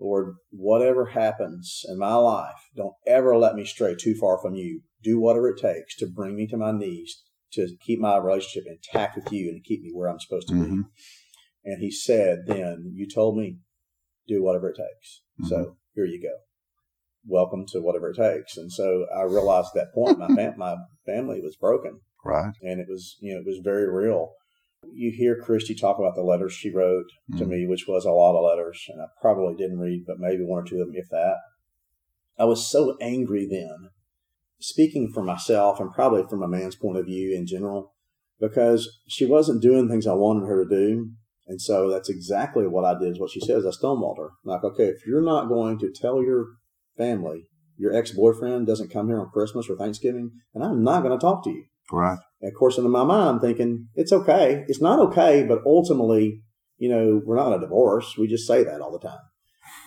Lord, 0.00 0.36
whatever 0.50 1.06
happens 1.06 1.82
in 1.88 1.98
my 1.98 2.14
life, 2.14 2.68
don't 2.74 2.94
ever 3.06 3.36
let 3.36 3.54
me 3.54 3.64
stray 3.64 3.94
too 3.94 4.14
far 4.14 4.38
from 4.40 4.54
you. 4.54 4.82
Do 5.02 5.20
whatever 5.20 5.48
it 5.50 5.60
takes 5.60 5.96
to 5.96 6.06
bring 6.06 6.36
me 6.36 6.46
to 6.48 6.56
my 6.56 6.72
knees, 6.72 7.22
to 7.52 7.68
keep 7.80 7.98
my 8.00 8.16
relationship 8.16 8.64
intact 8.66 9.16
with 9.16 9.30
you 9.32 9.48
and 9.50 9.62
to 9.62 9.68
keep 9.68 9.82
me 9.82 9.90
where 9.92 10.08
I'm 10.08 10.20
supposed 10.20 10.48
to 10.48 10.54
be. 10.54 10.60
Mhm. 10.60 10.84
And 11.64 11.80
he 11.82 11.90
said, 11.90 12.46
then 12.46 12.92
you 12.94 13.06
told 13.06 13.36
me, 13.36 13.58
do 14.26 14.42
whatever 14.42 14.70
it 14.70 14.76
takes. 14.76 15.22
So 15.48 15.76
here 15.94 16.04
you 16.04 16.22
go. 16.22 16.34
Welcome 17.26 17.66
to 17.68 17.80
whatever 17.80 18.10
it 18.10 18.16
takes. 18.16 18.56
And 18.56 18.72
so 18.72 19.06
I 19.14 19.22
realized 19.22 19.68
at 19.76 19.86
that 19.86 19.94
point 19.94 20.18
my 20.18 20.28
fam- 20.34 20.56
my 20.58 20.76
family 21.04 21.40
was 21.42 21.56
broken 21.56 22.00
Right. 22.24 22.52
and 22.62 22.80
it 22.80 22.86
was 22.88 23.16
you 23.20 23.34
know 23.34 23.40
it 23.40 23.46
was 23.46 23.60
very 23.62 23.86
real. 23.90 24.32
You 24.92 25.12
hear 25.12 25.40
Christy 25.40 25.74
talk 25.74 25.98
about 25.98 26.14
the 26.14 26.22
letters 26.22 26.52
she 26.52 26.70
wrote 26.70 27.06
to 27.36 27.44
Mhm. 27.44 27.48
me, 27.48 27.66
which 27.66 27.86
was 27.86 28.04
a 28.04 28.10
lot 28.10 28.36
of 28.36 28.44
letters, 28.44 28.84
and 28.88 29.00
I 29.00 29.06
probably 29.20 29.54
didn't 29.54 29.78
read, 29.78 30.04
but 30.06 30.18
maybe 30.18 30.44
one 30.44 30.62
or 30.62 30.66
two 30.66 30.80
of 30.80 30.88
them, 30.88 30.96
if 30.96 31.08
that. 31.10 31.36
I 32.38 32.44
was 32.44 32.66
so 32.66 32.96
angry 33.00 33.46
then, 33.46 33.90
speaking 34.58 35.10
for 35.12 35.22
myself 35.22 35.80
and 35.80 35.90
probably 35.90 36.24
from 36.24 36.42
a 36.42 36.48
man's 36.48 36.76
point 36.76 36.98
of 36.98 37.06
view 37.06 37.34
in 37.34 37.46
general, 37.46 37.94
because 38.38 39.00
she 39.06 39.26
wasn't 39.26 39.62
doing 39.62 39.88
things 39.88 40.06
I 40.06 40.14
wanted 40.14 40.46
her 40.46 40.64
to 40.64 40.68
do. 40.68 41.10
And 41.46 41.60
so 41.60 41.90
that's 41.90 42.08
exactly 42.08 42.66
what 42.66 42.84
I 42.84 42.98
did, 42.98 43.12
is 43.12 43.20
what 43.20 43.30
she 43.30 43.40
says. 43.40 43.66
I 43.66 43.70
stonewalled 43.70 44.18
her. 44.18 44.30
Like, 44.44 44.64
okay, 44.64 44.86
if 44.86 45.06
you're 45.06 45.22
not 45.22 45.48
going 45.48 45.78
to 45.80 45.90
tell 45.90 46.22
your 46.22 46.46
family 46.96 47.48
your 47.76 47.94
ex 47.94 48.12
boyfriend 48.12 48.66
doesn't 48.66 48.90
come 48.90 49.08
here 49.08 49.18
on 49.18 49.30
Christmas 49.30 49.68
or 49.68 49.76
Thanksgiving, 49.76 50.30
then 50.52 50.62
I'm 50.62 50.84
not 50.84 51.02
going 51.02 51.18
to 51.18 51.22
talk 51.22 51.42
to 51.44 51.50
you. 51.50 51.64
Right. 51.92 52.18
And 52.40 52.52
of 52.52 52.58
course, 52.58 52.78
in 52.78 52.88
my 52.90 53.04
mind, 53.04 53.28
I'm 53.28 53.40
thinking 53.40 53.88
it's 53.94 54.12
okay. 54.12 54.64
It's 54.68 54.80
not 54.80 54.98
okay, 55.08 55.44
but 55.44 55.60
ultimately, 55.66 56.42
you 56.78 56.88
know, 56.88 57.20
we're 57.24 57.36
not 57.36 57.50
to 57.50 57.60
divorce. 57.60 58.16
We 58.16 58.26
just 58.26 58.46
say 58.46 58.64
that 58.64 58.80
all 58.80 58.92
the 58.92 59.06
time. 59.06 59.20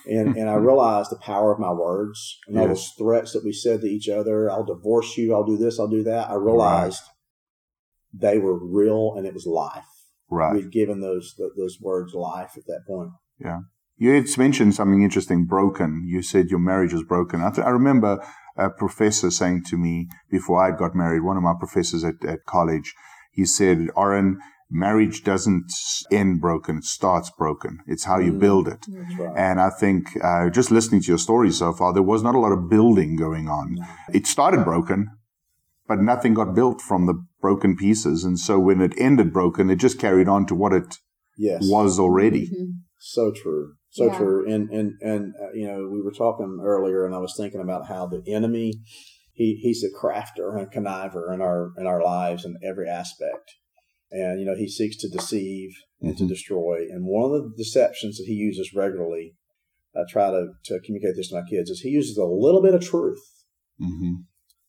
And 0.06 0.36
and 0.36 0.48
I 0.48 0.54
realized 0.70 1.10
the 1.10 1.16
power 1.16 1.52
of 1.52 1.58
my 1.58 1.72
words 1.72 2.38
and 2.46 2.58
all 2.58 2.68
those 2.68 2.92
threats 2.98 3.32
that 3.32 3.44
we 3.44 3.52
said 3.52 3.80
to 3.80 3.86
each 3.86 4.08
other. 4.08 4.50
I'll 4.50 4.64
divorce 4.64 5.16
you. 5.16 5.34
I'll 5.34 5.44
do 5.44 5.56
this. 5.56 5.80
I'll 5.80 5.88
do 5.88 6.04
that. 6.04 6.30
I 6.30 6.34
realized 6.34 7.02
they 8.12 8.38
were 8.38 8.58
real 8.58 9.14
and 9.16 9.26
it 9.26 9.34
was 9.34 9.46
life. 9.46 9.84
Right. 10.30 10.54
We'd 10.54 10.70
given 10.70 11.00
those 11.00 11.34
th- 11.34 11.52
those 11.56 11.78
words 11.80 12.14
life 12.14 12.52
at 12.56 12.66
that 12.66 12.82
point. 12.86 13.10
You 14.04 14.10
had 14.12 14.26
mentioned 14.36 14.74
something 14.74 15.02
interesting, 15.02 15.46
broken. 15.46 15.90
You 16.06 16.20
said 16.20 16.50
your 16.50 16.58
marriage 16.70 16.92
was 16.92 17.04
broken. 17.04 17.40
I, 17.40 17.50
th- 17.50 17.66
I 17.66 17.70
remember 17.70 18.12
a 18.54 18.68
professor 18.68 19.30
saying 19.30 19.62
to 19.70 19.78
me 19.78 20.08
before 20.30 20.58
I 20.62 20.76
got 20.76 20.94
married, 20.94 21.22
one 21.22 21.38
of 21.38 21.42
my 21.42 21.54
professors 21.58 22.04
at, 22.04 22.16
at 22.32 22.44
college, 22.44 22.92
he 23.32 23.46
said, 23.46 23.78
Orrin, 23.96 24.38
marriage 24.70 25.24
doesn't 25.24 25.72
end 26.12 26.42
broken, 26.42 26.78
it 26.82 26.84
starts 26.84 27.30
broken. 27.38 27.78
It's 27.86 28.04
how 28.04 28.18
you 28.18 28.32
Mm. 28.34 28.40
build 28.40 28.68
it. 28.68 28.82
Right. 29.18 29.32
And 29.46 29.58
I 29.58 29.70
think 29.70 30.00
uh, 30.22 30.50
just 30.50 30.70
listening 30.70 31.00
to 31.02 31.08
your 31.08 31.22
story 31.28 31.50
so 31.50 31.72
far, 31.72 31.94
there 31.94 32.02
was 32.12 32.22
not 32.22 32.34
a 32.34 32.42
lot 32.44 32.52
of 32.52 32.68
building 32.68 33.16
going 33.16 33.48
on. 33.48 33.78
It 34.12 34.26
started 34.26 34.64
broken, 34.64 35.00
but 35.88 35.98
nothing 36.00 36.34
got 36.34 36.54
built 36.54 36.82
from 36.82 37.06
the 37.06 37.14
broken 37.40 37.74
pieces. 37.74 38.22
And 38.22 38.38
so 38.38 38.58
when 38.58 38.82
it 38.82 38.92
ended 38.98 39.32
broken, 39.32 39.70
it 39.70 39.76
just 39.86 39.98
carried 39.98 40.28
on 40.28 40.44
to 40.48 40.54
what 40.54 40.74
it 40.74 40.98
Yes. 41.38 41.62
was 41.76 41.98
already. 41.98 42.44
Mhm. 42.48 42.82
So 42.98 43.32
true. 43.42 43.66
So 43.94 44.06
Yeah. 44.06 44.18
true. 44.18 44.52
And 44.52 44.68
and 44.70 45.00
and 45.00 45.34
uh, 45.40 45.52
you 45.54 45.66
know, 45.68 45.88
we 45.88 46.02
were 46.02 46.10
talking 46.10 46.58
earlier, 46.62 47.06
and 47.06 47.14
I 47.14 47.18
was 47.18 47.34
thinking 47.36 47.60
about 47.60 47.86
how 47.86 48.06
the 48.06 48.22
enemy, 48.26 48.72
he 49.32 49.54
he's 49.62 49.84
a 49.84 49.96
crafter 49.96 50.58
and 50.58 50.70
conniver 50.70 51.32
in 51.32 51.40
our 51.40 51.70
in 51.78 51.86
our 51.86 52.02
lives 52.02 52.44
in 52.44 52.56
every 52.62 52.88
aspect, 52.88 53.54
and 54.10 54.40
you 54.40 54.46
know, 54.46 54.56
he 54.56 54.68
seeks 54.68 54.96
to 54.98 55.08
deceive 55.08 55.70
and 56.00 56.18
to 56.18 56.24
Mhm. 56.24 56.28
destroy. 56.28 56.86
And 56.90 57.06
one 57.06 57.24
of 57.24 57.30
the 57.30 57.52
deceptions 57.56 58.18
that 58.18 58.24
he 58.26 58.32
uses 58.32 58.74
regularly, 58.74 59.36
I 59.94 60.00
try 60.10 60.28
to 60.32 60.48
to 60.64 60.80
communicate 60.80 61.14
this 61.14 61.28
to 61.28 61.36
my 61.36 61.48
kids, 61.48 61.70
is 61.70 61.80
he 61.82 61.90
uses 61.90 62.16
a 62.18 62.24
little 62.24 62.62
bit 62.62 62.74
of 62.74 62.80
truth 62.82 63.22
hmm 63.78 64.14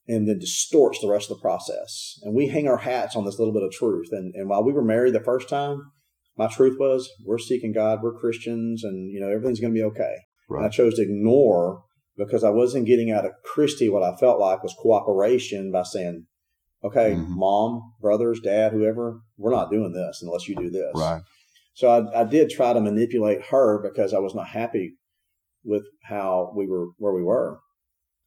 and 0.08 0.28
then 0.30 0.38
distorts 0.38 1.00
the 1.02 1.10
rest 1.10 1.32
of 1.32 1.38
the 1.38 1.42
process. 1.42 2.20
And 2.22 2.36
we 2.36 2.50
hang 2.50 2.68
our 2.68 2.78
hats 2.78 3.16
on 3.16 3.26
this 3.26 3.40
little 3.40 3.56
bit 3.56 3.64
of 3.64 3.72
truth. 3.72 4.10
And 4.12 4.36
and 4.36 4.48
while 4.48 4.64
we 4.64 4.72
were 4.72 4.84
married 4.86 5.14
the 5.16 5.20
first 5.32 5.50
time, 5.50 5.82
my 6.38 6.48
truth 6.48 6.78
was 6.80 7.10
we're 7.24 7.38
seeking 7.38 7.72
God, 7.74 8.00
we're 8.02 8.18
Christians, 8.18 8.84
and 8.84 9.12
you 9.12 9.20
know 9.20 9.30
everything's 9.30 9.60
going 9.60 9.74
to 9.74 9.80
be 9.80 9.84
okay. 9.84 10.16
Right. 10.50 10.66
I 10.66 10.70
chose 10.70 10.96
to 10.96 11.02
ignore 11.02 11.84
because 12.18 12.44
I 12.44 12.50
wasn't 12.50 12.88
getting 12.88 13.12
out 13.12 13.26
of 13.26 13.32
Christy 13.44 13.90
what 13.90 14.04
I 14.04 14.16
felt 14.16 14.40
like 14.40 14.64
was 14.64 14.76
cooperation 14.78 15.72
by 15.72 15.84
saying, 15.84 16.28
"Okay, 16.84 17.16
Mhm. 17.16 17.28
mom, 17.30 17.94
brothers, 18.02 18.40
dad, 18.42 18.72
whoever, 18.72 19.22
we're 19.38 19.52
not 19.52 19.72
doing 19.72 19.94
this 19.94 20.22
unless 20.22 20.48
you 20.48 20.56
do 20.56 20.70
this." 20.70 20.92
Right. 20.96 21.22
So 21.74 21.90
I, 21.90 22.22
I 22.22 22.24
did 22.24 22.50
try 22.50 22.72
to 22.74 22.80
manipulate 22.80 23.48
her 23.48 23.82
because 23.82 24.14
I 24.14 24.20
was 24.20 24.34
not 24.34 24.48
happy 24.48 24.98
with 25.64 25.84
how 26.04 26.54
we 26.56 26.68
were 26.68 26.90
where 26.98 27.14
we 27.14 27.24
were. 27.24 27.60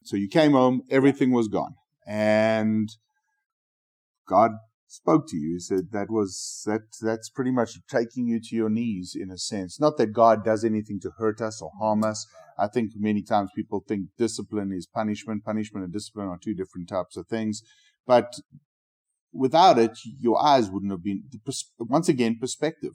So 0.03 0.17
you 0.17 0.29
came 0.29 0.53
home, 0.53 0.83
everything 0.91 1.33
was 1.33 1.49
gone. 1.49 1.75
And 2.07 2.89
God 4.27 4.53
spoke 4.89 5.29
to 5.29 5.37
you. 5.37 5.55
He 5.55 5.61
said 5.61 5.93
that 5.93 6.11
was 6.11 6.63
that 6.67 6.83
that's 7.01 7.29
pretty 7.29 7.53
much 7.53 7.79
taking 7.89 8.27
you 8.27 8.41
to 8.41 8.57
your 8.57 8.71
knees 8.71 9.15
in 9.19 9.31
a 9.31 9.39
sense. 9.39 9.79
Not 9.79 9.97
that 9.99 10.13
God 10.13 10.45
does 10.45 10.65
anything 10.65 10.99
to 11.01 11.13
hurt 11.19 11.41
us 11.41 11.63
or 11.63 11.71
harm 11.79 12.03
us. 12.03 12.27
I 12.59 12.67
think 12.67 12.93
many 12.97 13.23
times 13.23 13.51
people 13.55 13.85
think 13.87 14.09
discipline 14.17 14.73
is 14.73 14.87
punishment. 14.87 15.45
Punishment 15.45 15.85
and 15.85 15.93
discipline 15.93 16.29
are 16.29 16.39
two 16.43 16.55
different 16.55 16.89
types 16.89 17.17
of 17.17 17.29
things. 17.29 17.63
But 18.07 18.33
without 19.33 19.79
it, 19.79 19.99
your 20.19 20.43
eyes 20.43 20.71
wouldn't 20.71 20.91
have 20.91 21.05
been 21.05 21.25
once 21.79 22.09
again 22.09 22.39
perspective. 22.41 22.95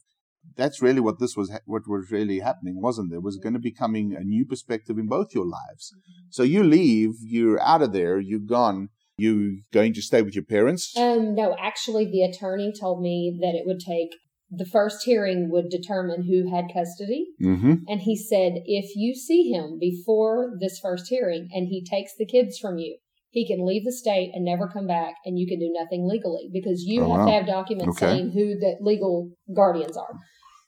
That's 0.58 0.82
really 0.82 1.00
what 1.00 1.20
this 1.20 1.38
was, 1.38 1.58
what 1.66 1.84
was 1.88 2.12
really 2.12 2.40
happening, 2.40 2.82
wasn't 2.82 3.12
there? 3.12 3.22
Was 3.22 3.38
going 3.38 3.54
to 3.54 3.60
be 3.60 3.72
coming 3.72 4.14
a 4.14 4.24
new 4.26 4.46
perspective 4.46 4.98
in 4.98 5.08
both 5.08 5.34
your 5.34 5.46
lives. 5.46 5.94
Mm-hmm. 5.96 6.28
So 6.32 6.44
you 6.44 6.64
leave, 6.64 7.12
you're 7.22 7.62
out 7.62 7.82
of 7.82 7.94
there, 7.94 8.20
you're 8.20 8.40
gone. 8.40 8.90
You 9.18 9.62
going 9.72 9.94
to 9.94 10.02
stay 10.02 10.22
with 10.22 10.36
your 10.36 10.44
parents? 10.44 10.94
Um, 10.98 11.36
no, 11.36 11.56
actually, 11.60 12.06
the 12.06 12.24
attorney 12.24 12.74
told 12.78 13.02
me 13.02 13.38
that 13.42 13.54
it 13.56 13.66
would 13.66 13.80
take 13.80 14.10
the 14.50 14.66
first 14.66 15.04
hearing 15.04 15.50
would 15.50 15.70
determine 15.70 16.24
who 16.24 16.54
had 16.54 16.66
custody. 16.74 17.28
Mm-hmm. 17.42 17.74
And 17.88 18.02
he 18.02 18.16
said, 18.16 18.54
if 18.66 18.96
you 18.96 19.16
see 19.16 19.52
him 19.52 19.78
before 19.80 20.54
this 20.60 20.80
first 20.80 21.08
hearing 21.08 21.50
and 21.54 21.68
he 21.68 21.84
takes 21.84 22.12
the 22.18 22.26
kids 22.26 22.58
from 22.60 22.78
you, 22.78 22.98
he 23.30 23.48
can 23.48 23.66
leave 23.66 23.84
the 23.84 23.92
state 23.92 24.32
and 24.34 24.46
never 24.46 24.68
come 24.68 24.86
back, 24.86 25.16
and 25.26 25.40
you 25.40 25.48
can 25.48 25.58
do 25.58 25.74
nothing 25.76 26.08
legally 26.08 26.50
because 26.54 26.84
you 26.84 27.04
Oh, 27.04 27.10
have 27.10 27.20
wow. 27.20 27.26
to 27.26 27.32
have 27.32 27.48
documents 27.48 27.98
Okay. 27.98 28.12
saying 28.12 28.32
who 28.32 28.60
the 28.60 28.78
legal 28.80 29.32
guardians 29.56 29.98
are. 29.98 30.20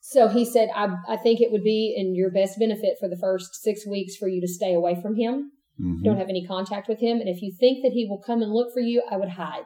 So 0.02 0.28
he 0.28 0.46
said, 0.46 0.70
I, 0.76 0.96
I 1.08 1.18
think 1.18 1.42
it 1.42 1.52
would 1.52 1.64
be 1.64 1.94
in 1.96 2.16
your 2.16 2.32
best 2.32 2.58
benefit 2.60 2.98
for 3.00 3.08
the 3.08 3.18
first 3.18 3.62
six 3.62 3.86
weeks 3.88 4.16
for 4.16 4.28
you 4.28 4.42
to 4.42 4.48
stay 4.48 4.74
away 4.74 5.00
from 5.00 5.16
him 5.16 5.52
Mm-hmm. 5.80 6.04
don't 6.04 6.18
have 6.18 6.30
any 6.30 6.46
contact 6.46 6.88
with 6.88 7.00
him. 7.00 7.20
And 7.20 7.28
if 7.28 7.42
you 7.42 7.52
think 7.60 7.84
that 7.84 7.92
he 7.92 8.06
will 8.10 8.22
come 8.26 8.42
and 8.42 8.52
look 8.54 8.74
for 8.74 8.80
you, 8.80 9.04
I 9.12 9.18
would 9.18 9.30
hide. 9.32 9.64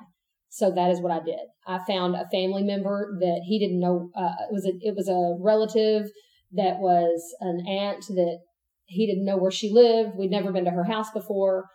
So 0.49 0.71
that 0.71 0.89
is 0.89 0.99
what 1.01 1.11
I 1.11 1.19
did. 1.23 1.39
I 1.67 1.77
found 1.87 2.15
a 2.15 2.27
family 2.31 2.63
member 2.63 3.15
that 3.19 3.41
he 3.45 3.59
didn't 3.59 3.79
know. 3.79 4.09
Uh, 4.15 4.31
it 4.49 4.51
was 4.51 4.65
a 4.65 4.71
it 4.81 4.95
was 4.95 5.07
a 5.07 5.37
relative 5.39 6.09
that 6.53 6.79
was 6.79 7.21
an 7.41 7.63
aunt 7.67 8.03
that 8.07 8.39
he 8.85 9.05
didn't 9.05 9.25
know 9.25 9.37
where 9.37 9.51
she 9.51 9.69
lived. 9.71 10.15
We'd 10.17 10.31
never 10.31 10.51
been 10.51 10.65
to 10.65 10.71
her 10.71 10.83
house 10.83 11.11
before. 11.11 11.65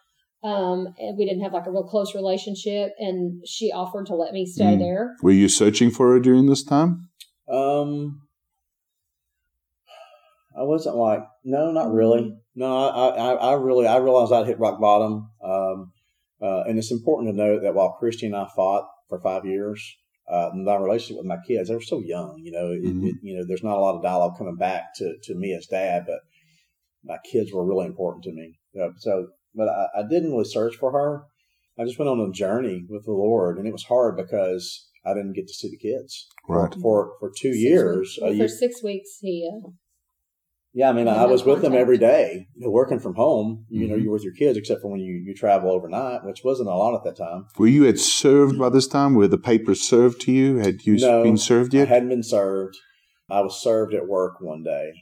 Um, 0.43 0.88
and 0.99 1.17
we 1.17 1.25
didn't 1.25 1.43
have 1.45 1.53
like 1.53 1.67
a 1.67 1.71
real 1.71 1.85
close 1.85 2.12
relationship. 2.14 2.91
And 2.99 3.41
she 3.47 3.71
offered 3.71 4.07
to 4.07 4.17
let 4.17 4.33
me 4.33 4.45
stay 4.45 4.75
Mm. 4.75 4.79
there. 4.81 5.14
Were 5.23 5.31
you 5.31 5.49
searching 5.49 5.91
for 5.91 6.11
her 6.11 6.19
during 6.19 6.47
this 6.47 6.64
time? 6.64 7.09
Um, 7.49 8.21
I 10.59 10.62
wasn't 10.64 10.97
like, 10.97 11.21
no, 11.45 11.71
not 11.71 11.93
really. 11.93 12.37
No, 12.56 12.88
I, 12.88 13.08
I, 13.08 13.32
I 13.34 13.52
really, 13.54 13.87
I 13.87 13.96
realized 13.96 14.32
I'd 14.32 14.46
hit 14.46 14.58
rock 14.61 14.80
bottom. 14.80 15.30
Um, 15.42 15.92
uh, 16.40 16.62
and 16.68 16.78
it's 16.78 16.92
important 16.92 17.30
to 17.30 17.37
note 17.37 17.62
that 17.62 17.75
while 17.75 17.92
Christy 17.99 18.26
and 18.26 18.37
I 18.37 18.46
fought 18.54 18.87
for 19.08 19.20
five 19.20 19.44
years, 19.44 19.82
uh, 20.30 20.50
my 20.54 20.76
relationship 20.76 21.16
with 21.18 21.26
my 21.26 21.38
kids, 21.46 21.68
they 21.68 21.75
were 21.75 21.80
so 21.80 22.00
young, 22.00 22.40
you 22.42 22.50
know, 22.52 22.70
it, 22.73 22.82
Mhm. 22.82 23.08
it, 23.08 23.14
you 23.23 23.37
know, 23.37 23.44
there's 23.46 23.62
not 23.62 23.76
a 23.76 23.80
lot 23.80 23.96
of 23.96 24.02
dialogue 24.02 24.37
coming 24.38 24.56
back 24.56 24.94
to, 24.96 25.14
to 25.25 25.34
me 25.34 25.52
as 25.52 25.66
dad, 25.66 26.04
but 26.06 26.20
my 27.04 27.18
kids 27.30 27.52
were 27.52 27.64
really 27.66 27.87
important 27.87 28.25
to 28.25 28.32
me. 28.32 28.58
Uh, 28.80 28.88
so, 28.99 29.28
but 29.54 29.68
I, 29.68 29.87
I 29.99 30.02
didn't 30.08 30.30
really 30.30 30.44
search 30.44 30.76
for 30.76 30.92
her. 30.92 31.25
I 31.78 31.84
just 31.84 31.99
went 31.99 32.08
on 32.08 32.20
a 32.20 32.30
journey 32.32 32.84
with 32.88 33.04
the 33.04 33.12
Lord 33.12 33.58
and 33.58 33.66
it 33.66 33.73
was 33.73 33.84
hard 33.84 34.16
because 34.16 34.88
I 35.04 35.12
didn't 35.12 35.34
get 35.34 35.46
to 35.49 35.52
see 35.54 35.70
the 35.70 35.76
kids 35.76 36.26
Right. 36.49 36.73
for, 36.80 37.12
for 37.20 37.30
two 37.37 37.52
Six 37.52 37.62
years. 37.62 37.99
weeks. 37.99 38.18
a 38.18 38.25
Well, 38.25 38.32
year- 38.34 38.49
for 38.49 38.54
six 38.54 38.82
weeks, 38.82 39.18
he 39.20 39.49
uh, 39.52 39.68
yeah, 40.75 40.90
I 40.90 40.93
mean, 40.93 41.07
I 41.09 41.25
was 41.25 41.45
with 41.45 41.62
them 41.62 41.73
every 41.75 41.99
day, 41.99 42.49
you 42.57 42.66
know, 42.66 42.71
working 42.71 42.99
from 42.99 43.14
home. 43.14 43.64
You 43.71 43.87
know, 43.88 43.95
Mhm. 43.97 44.02
you're 44.02 44.12
with 44.12 44.25
your 44.25 44.35
kids, 44.35 44.59
except 44.59 44.83
for 44.83 44.88
when 44.88 45.00
you, 45.00 45.14
you 45.14 45.33
travel 45.35 45.71
overnight, 45.71 46.25
which 46.25 46.43
wasn't 46.45 46.69
a 46.69 46.75
lot 46.75 46.95
at 46.97 47.04
that 47.04 47.16
time. 47.16 47.47
Were 47.59 47.69
you 47.69 47.85
had 47.85 47.99
served 48.00 48.59
by 48.59 48.69
this 48.71 48.88
time? 48.88 49.14
Were 49.14 49.28
the 49.28 49.38
papers 49.38 49.81
served 49.81 50.21
to 50.23 50.33
you? 50.33 50.57
Had 50.59 50.85
you 50.85 50.97
No, 50.99 51.23
been 51.23 51.37
served 51.38 51.75
I 51.75 51.78
yet? 51.78 51.88
hadn't 51.88 52.09
been 52.09 52.25
served. 52.25 52.76
I 53.31 53.40
was 53.40 53.62
served 53.62 53.95
at 53.95 54.09
work 54.09 54.40
one 54.40 54.62
day. 54.64 54.93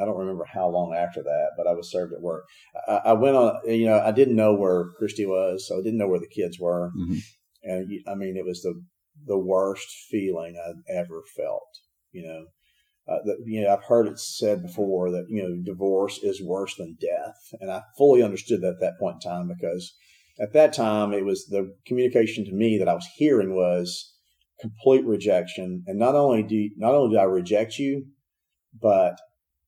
I 0.00 0.04
don't 0.04 0.16
remember 0.18 0.44
how 0.44 0.68
long 0.68 0.94
after 0.94 1.22
that, 1.22 1.50
but 1.56 1.66
I 1.66 1.72
was 1.74 1.90
served 1.90 2.12
at 2.12 2.20
work. 2.22 2.44
I, 2.86 3.00
I 3.06 3.12
went 3.12 3.36
on, 3.36 3.58
you 3.66 3.86
know, 3.86 3.98
I 4.00 4.12
didn't 4.12 4.36
know 4.36 4.54
where 4.54 4.86
Christy 4.96 5.26
was, 5.26 5.66
so 5.66 5.78
I 5.78 5.82
didn't 5.82 5.98
know 5.98 6.08
where 6.08 6.20
the 6.20 6.28
kids 6.28 6.58
were. 6.58 6.90
Mhm. 6.96 7.18
And 7.64 7.90
I 8.06 8.14
mean, 8.14 8.36
it 8.36 8.44
was 8.46 8.62
the 8.62 8.74
the 9.26 9.38
worst 9.38 9.88
feeling 10.08 10.54
I'd 10.56 10.82
ever 10.94 11.22
felt. 11.36 11.68
You 12.12 12.22
know, 12.26 12.44
uh, 13.08 13.18
that 13.24 13.38
you 13.46 13.62
know, 13.62 13.72
I've 13.72 13.84
heard 13.84 14.06
it 14.06 14.18
said 14.18 14.62
before 14.62 15.10
that 15.10 15.26
you 15.28 15.42
know, 15.42 15.56
divorce 15.64 16.18
is 16.22 16.42
worse 16.42 16.74
than 16.76 16.98
death, 17.00 17.54
and 17.60 17.70
I 17.70 17.82
fully 17.96 18.22
understood 18.22 18.60
that 18.60 18.74
at 18.74 18.80
that 18.80 18.98
point 18.98 19.16
in 19.24 19.30
time 19.30 19.48
because 19.48 19.94
at 20.38 20.52
that 20.52 20.72
time 20.72 21.12
it 21.12 21.24
was 21.24 21.46
the 21.46 21.74
communication 21.86 22.44
to 22.44 22.52
me 22.52 22.78
that 22.78 22.88
I 22.88 22.94
was 22.94 23.08
hearing 23.16 23.54
was 23.54 24.14
complete 24.60 25.04
rejection, 25.06 25.84
and 25.86 25.98
not 25.98 26.14
only 26.14 26.42
do 26.42 26.70
not 26.76 26.94
only 26.94 27.14
do 27.14 27.20
I 27.20 27.24
reject 27.24 27.78
you, 27.78 28.06
but 28.80 29.16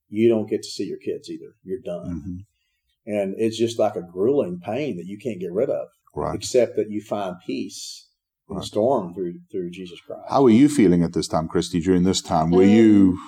you 0.09 0.29
don't 0.29 0.51
get 0.51 0.63
to 0.63 0.69
see 0.69 0.85
your 0.85 0.99
kids 0.99 1.31
either. 1.31 1.55
You're 1.63 1.81
done, 1.81 2.23
Mhm. 2.27 2.45
and 3.07 3.35
it's 3.39 3.59
just 3.59 3.79
like 3.79 3.97
a 3.97 4.03
grueling 4.03 4.61
pain 4.61 4.97
that 4.97 5.07
you 5.07 5.19
can't 5.19 5.41
get 5.41 5.53
rid 5.53 5.71
of 5.71 5.89
Right. 6.15 6.35
except 6.35 6.77
that 6.77 6.91
you 6.91 7.01
find 7.01 7.37
peace 7.47 8.09
in 8.51 8.57
the 8.57 8.61
Right. 8.61 8.67
storm 8.67 9.15
through 9.15 9.35
through 9.51 9.71
Jesus 9.71 10.01
Christ. 10.01 10.23
How 10.29 10.43
were 10.43 10.51
you 10.51 10.69
feeling 10.69 11.03
at 11.03 11.13
this 11.13 11.29
time, 11.29 11.49
Christy? 11.49 11.81
During 11.81 12.03
this 12.03 12.21
time, 12.21 12.51
were 12.51 12.63
Um, 12.63 12.69
you? 12.69 13.19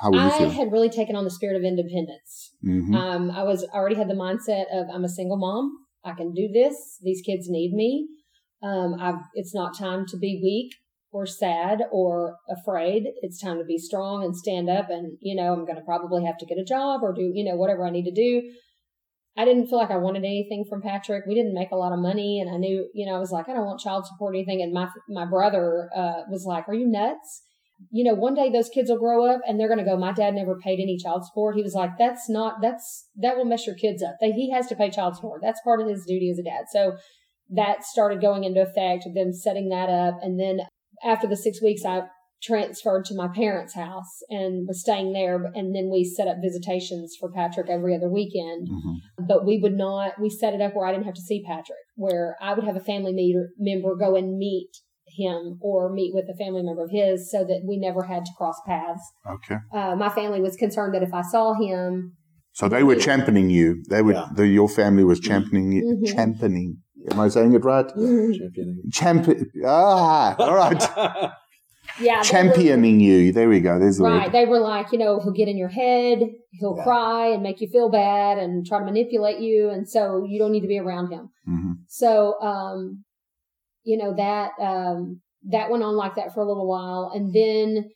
How 0.00 0.10
were 0.10 0.16
you 0.16 0.22
I 0.24 0.30
feeling? 0.30 0.54
had 0.56 0.72
really 0.72 0.88
taken 0.88 1.14
on 1.16 1.24
the 1.24 1.30
spirit 1.30 1.56
of 1.56 1.62
independence. 1.62 2.54
hmm 2.62 2.94
Um, 2.94 3.30
I 3.30 3.42
was 3.44 3.64
already 3.72 3.96
had 3.96 4.08
the 4.08 4.14
mindset 4.14 4.66
of 4.72 4.88
I'm 4.92 5.04
a 5.04 5.08
single 5.08 5.36
mom. 5.36 5.72
I 6.04 6.12
can 6.12 6.32
do 6.32 6.48
this. 6.48 6.98
These 7.02 7.22
kids 7.22 7.48
need 7.48 7.72
me. 7.72 8.08
Um, 8.62 8.96
I've, 8.98 9.22
it's 9.34 9.54
not 9.54 9.78
time 9.78 10.06
to 10.06 10.16
be 10.16 10.40
weak 10.42 10.74
or 11.12 11.26
sad 11.26 11.82
or 11.92 12.36
afraid. 12.48 13.04
It's 13.22 13.40
time 13.40 13.58
to 13.58 13.64
be 13.64 13.78
strong 13.78 14.24
and 14.24 14.36
stand 14.36 14.68
up. 14.68 14.90
And 14.90 15.18
you 15.20 15.34
know, 15.34 15.52
I'm 15.52 15.64
going 15.64 15.76
to 15.76 15.82
probably 15.82 16.24
have 16.24 16.38
to 16.38 16.46
get 16.46 16.58
a 16.58 16.64
job 16.64 17.02
or 17.02 17.12
do 17.12 17.30
you 17.34 17.44
know 17.44 17.56
whatever 17.56 17.84
I 17.86 17.90
need 17.90 18.04
to 18.04 18.12
do. 18.12 18.50
I 19.38 19.44
didn't 19.44 19.68
feel 19.68 19.78
like 19.78 19.90
I 19.90 19.96
wanted 19.96 20.24
anything 20.24 20.64
from 20.68 20.82
Patrick. 20.82 21.24
We 21.26 21.34
didn't 21.34 21.54
make 21.54 21.70
a 21.70 21.76
lot 21.76 21.92
of 21.92 22.00
money, 22.00 22.40
and 22.40 22.52
I 22.52 22.58
knew, 22.58 22.88
you 22.94 23.06
know, 23.06 23.14
I 23.14 23.18
was 23.18 23.30
like, 23.30 23.48
I 23.48 23.52
don't 23.52 23.64
want 23.64 23.80
child 23.80 24.06
support 24.06 24.34
or 24.34 24.36
anything. 24.36 24.60
And 24.60 24.72
my 24.72 24.88
my 25.08 25.24
brother 25.24 25.88
uh, 25.96 26.22
was 26.28 26.44
like, 26.46 26.68
Are 26.68 26.74
you 26.74 26.86
nuts? 26.86 27.42
you 27.90 28.04
know, 28.04 28.14
one 28.14 28.34
day 28.34 28.50
those 28.50 28.68
kids 28.68 28.90
will 28.90 28.98
grow 28.98 29.24
up 29.24 29.40
and 29.46 29.58
they're 29.58 29.68
going 29.68 29.78
to 29.78 29.84
go, 29.84 29.96
my 29.96 30.12
dad 30.12 30.34
never 30.34 30.58
paid 30.58 30.80
any 30.80 30.98
child 30.98 31.24
support. 31.24 31.56
He 31.56 31.62
was 31.62 31.74
like, 31.74 31.90
that's 31.98 32.28
not, 32.28 32.56
that's, 32.60 33.08
that 33.16 33.36
will 33.36 33.46
mess 33.46 33.66
your 33.66 33.74
kids 33.76 34.02
up. 34.02 34.16
They, 34.20 34.32
he 34.32 34.50
has 34.52 34.66
to 34.66 34.76
pay 34.76 34.90
child 34.90 35.16
support. 35.16 35.40
That's 35.42 35.60
part 35.62 35.80
of 35.80 35.88
his 35.88 36.04
duty 36.04 36.30
as 36.30 36.38
a 36.38 36.42
dad. 36.42 36.64
So 36.70 36.96
that 37.50 37.84
started 37.84 38.20
going 38.20 38.44
into 38.44 38.62
effect, 38.62 39.06
them 39.14 39.32
setting 39.32 39.70
that 39.70 39.88
up. 39.88 40.18
And 40.22 40.38
then 40.38 40.60
after 41.02 41.26
the 41.26 41.36
six 41.36 41.62
weeks, 41.62 41.84
I 41.84 42.02
transferred 42.42 43.04
to 43.06 43.14
my 43.14 43.28
parents' 43.28 43.74
house 43.74 44.22
and 44.30 44.66
was 44.66 44.80
staying 44.80 45.12
there. 45.12 45.36
And 45.54 45.74
then 45.74 45.90
we 45.90 46.04
set 46.04 46.28
up 46.28 46.36
visitations 46.42 47.16
for 47.18 47.30
Patrick 47.30 47.68
every 47.70 47.94
other 47.96 48.08
weekend 48.10 48.68
hmm 48.70 48.94
but 49.28 49.44
we 49.44 49.58
would 49.58 49.74
not 49.76 50.12
we 50.18 50.30
set 50.30 50.54
it 50.54 50.60
up 50.62 50.74
where 50.74 50.86
i 50.86 50.92
didn't 50.92 51.04
have 51.04 51.14
to 51.14 51.20
see 51.20 51.42
patrick 51.46 51.78
where 51.96 52.36
i 52.40 52.54
would 52.54 52.64
have 52.64 52.76
a 52.76 52.80
family 52.80 53.12
meter, 53.12 53.50
member 53.58 53.94
go 53.94 54.16
and 54.16 54.38
meet 54.38 54.70
him 55.06 55.58
or 55.60 55.92
meet 55.92 56.14
with 56.14 56.24
a 56.32 56.36
family 56.42 56.62
member 56.62 56.82
of 56.84 56.90
his 56.90 57.30
so 57.30 57.44
that 57.44 57.60
we 57.68 57.76
never 57.78 58.04
had 58.04 58.24
to 58.24 58.32
cross 58.38 58.56
paths 58.66 59.02
Okay. 59.30 59.56
uh, 59.74 59.94
my 59.94 60.08
family 60.08 60.40
was 60.40 60.56
concerned 60.56 60.94
that 60.94 61.02
if 61.02 61.12
i 61.12 61.20
saw 61.22 61.52
him 61.54 62.14
So 62.52 62.68
they 62.68 62.82
were 62.82 62.96
championing 62.96 63.50
you. 63.50 63.82
They 63.90 64.02
were. 64.02 64.14
Yeah. 64.14 64.28
The, 64.34 64.46
your 64.46 64.68
family 64.68 65.04
was 65.04 65.20
championing. 65.20 65.72
you 65.72 65.82
Mhm. 65.84 66.14
Championing. 66.14 66.78
Am 67.10 67.20
I 67.20 67.28
saying 67.28 67.52
it 67.54 67.64
right? 67.64 67.88
Championing. 67.88 68.82
Champion. 68.90 69.38
Ah, 69.66 70.34
all 70.38 70.54
right. 70.64 70.82
yeah 71.98 72.22
they 72.22 72.28
were- 72.46 72.52
championing 72.52 73.00
you. 73.00 73.32
There 73.32 73.48
we 73.48 73.60
go. 73.60 73.78
There's 73.78 73.98
the 73.98 74.04
right 74.04 74.24
word. 74.26 74.32
they 74.32 74.44
were 74.46 74.60
like 74.60 74.92
you 74.92 74.98
know 74.98 75.18
he'll 75.20 75.32
get 75.32 75.48
in 75.48 75.56
your 75.56 75.68
head 75.68 76.18
he'll 76.52 76.76
Yeah. 76.76 76.84
cry 76.84 77.26
and 77.28 77.42
make 77.42 77.60
you 77.60 77.68
feel 77.68 77.90
bad 77.90 78.38
and 78.38 78.66
try 78.66 78.78
to 78.78 78.84
manipulate 78.84 79.40
you 79.40 79.70
and 79.70 79.88
so 79.88 80.24
you 80.28 80.38
don't 80.38 80.52
need 80.52 80.60
to 80.62 80.68
be 80.68 80.78
around 80.78 81.10
him 81.12 81.30
hmm 81.46 81.72
So, 81.88 82.40
um, 82.40 83.04
you 83.84 83.96
know, 83.96 84.14
that, 84.16 84.50
um, 84.60 85.20
that 85.48 85.70
went 85.70 85.82
on 85.82 85.96
like 85.96 86.14
that 86.16 86.34
for 86.34 86.40
a 86.42 86.46
little 86.46 86.68
while. 86.68 87.10
And 87.14 87.32
then, 87.32 87.88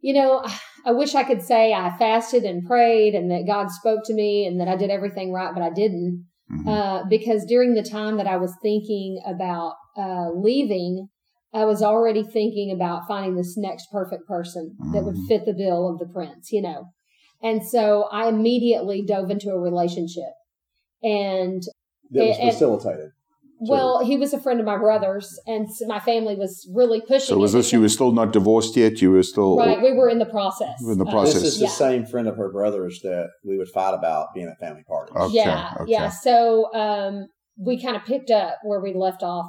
you 0.00 0.12
know, 0.14 0.44
I 0.84 0.90
wish 0.92 1.14
I 1.14 1.22
could 1.24 1.42
say 1.42 1.72
I 1.72 1.96
fasted 1.96 2.42
and 2.44 2.66
prayed 2.66 3.14
and 3.14 3.30
that 3.30 3.46
God 3.46 3.70
spoke 3.70 4.00
to 4.06 4.14
me 4.14 4.46
and 4.46 4.60
that 4.60 4.68
I 4.68 4.76
did 4.76 4.90
everything 4.90 5.32
right, 5.32 5.54
but 5.54 5.62
I 5.62 5.70
didn't. 5.70 6.26
hmm 6.48 6.68
Uh, 6.68 7.04
because 7.08 7.44
during 7.46 7.74
the 7.74 7.82
time 7.82 8.16
that 8.18 8.26
I 8.26 8.36
was 8.36 8.52
thinking 8.62 9.20
about, 9.26 9.74
uh, 9.96 10.30
leaving, 10.32 11.08
I 11.56 11.64
was 11.64 11.82
already 11.82 12.22
thinking 12.22 12.70
about 12.70 13.08
finding 13.08 13.34
this 13.36 13.56
next 13.56 13.86
perfect 13.90 14.26
person 14.28 14.76
that 14.92 15.04
would 15.04 15.14
Mhm. 15.16 15.26
fit 15.26 15.46
the 15.46 15.54
bill 15.54 15.88
of 15.88 15.98
the 15.98 16.06
prince, 16.06 16.52
you 16.52 16.60
know. 16.60 16.88
And 17.42 17.66
so 17.66 18.04
I 18.12 18.28
immediately 18.28 19.02
dove 19.02 19.30
into 19.30 19.50
a 19.50 19.58
relationship. 19.58 20.32
And 21.02 21.62
That 22.10 22.28
was 22.28 22.38
And- 22.38 22.50
facilitated. 22.52 23.10
well, 23.58 24.04
he 24.04 24.16
was 24.16 24.32
a 24.34 24.38
friend 24.38 24.60
of 24.60 24.66
my 24.66 24.76
brother's, 24.76 25.40
and 25.46 25.66
so 25.72 25.86
my 25.86 25.98
family 25.98 26.36
was 26.36 26.68
really 26.74 27.00
pushing. 27.00 27.34
So 27.34 27.38
was 27.38 27.52
this 27.54 27.72
you 27.72 27.80
were 27.80 27.88
still 27.88 28.12
not 28.12 28.32
divorced 28.32 28.76
yet? 28.76 29.00
You 29.02 29.10
were 29.12 29.22
still 29.22 29.56
right? 29.56 29.80
We 29.82 29.92
were 29.94 30.08
in 30.10 30.18
the 30.18 30.26
process. 30.26 30.76
We 30.84 30.92
In 30.92 30.98
the 30.98 31.06
Uh, 31.06 31.10
process. 31.10 31.42
This 31.42 31.54
is 31.54 31.60
Yeah. 31.62 31.68
the 31.68 31.72
same 31.72 32.04
friend 32.06 32.28
of 32.28 32.36
her 32.36 32.50
brother's 32.52 33.00
that 33.02 33.30
we 33.44 33.56
would 33.58 33.68
fight 33.70 33.94
about 33.94 34.34
being 34.34 34.46
at 34.48 34.58
family 34.58 34.84
parties. 34.86 35.16
Okay, 35.16 35.34
yeah, 35.34 35.70
okay. 35.80 35.90
yeah. 35.90 36.08
So 36.10 36.72
um, 36.74 37.26
we 37.58 37.80
kind 37.80 37.96
of 37.96 38.04
picked 38.04 38.30
up 38.30 38.58
where 38.62 38.80
we 38.80 38.92
left 38.94 39.22
off. 39.22 39.46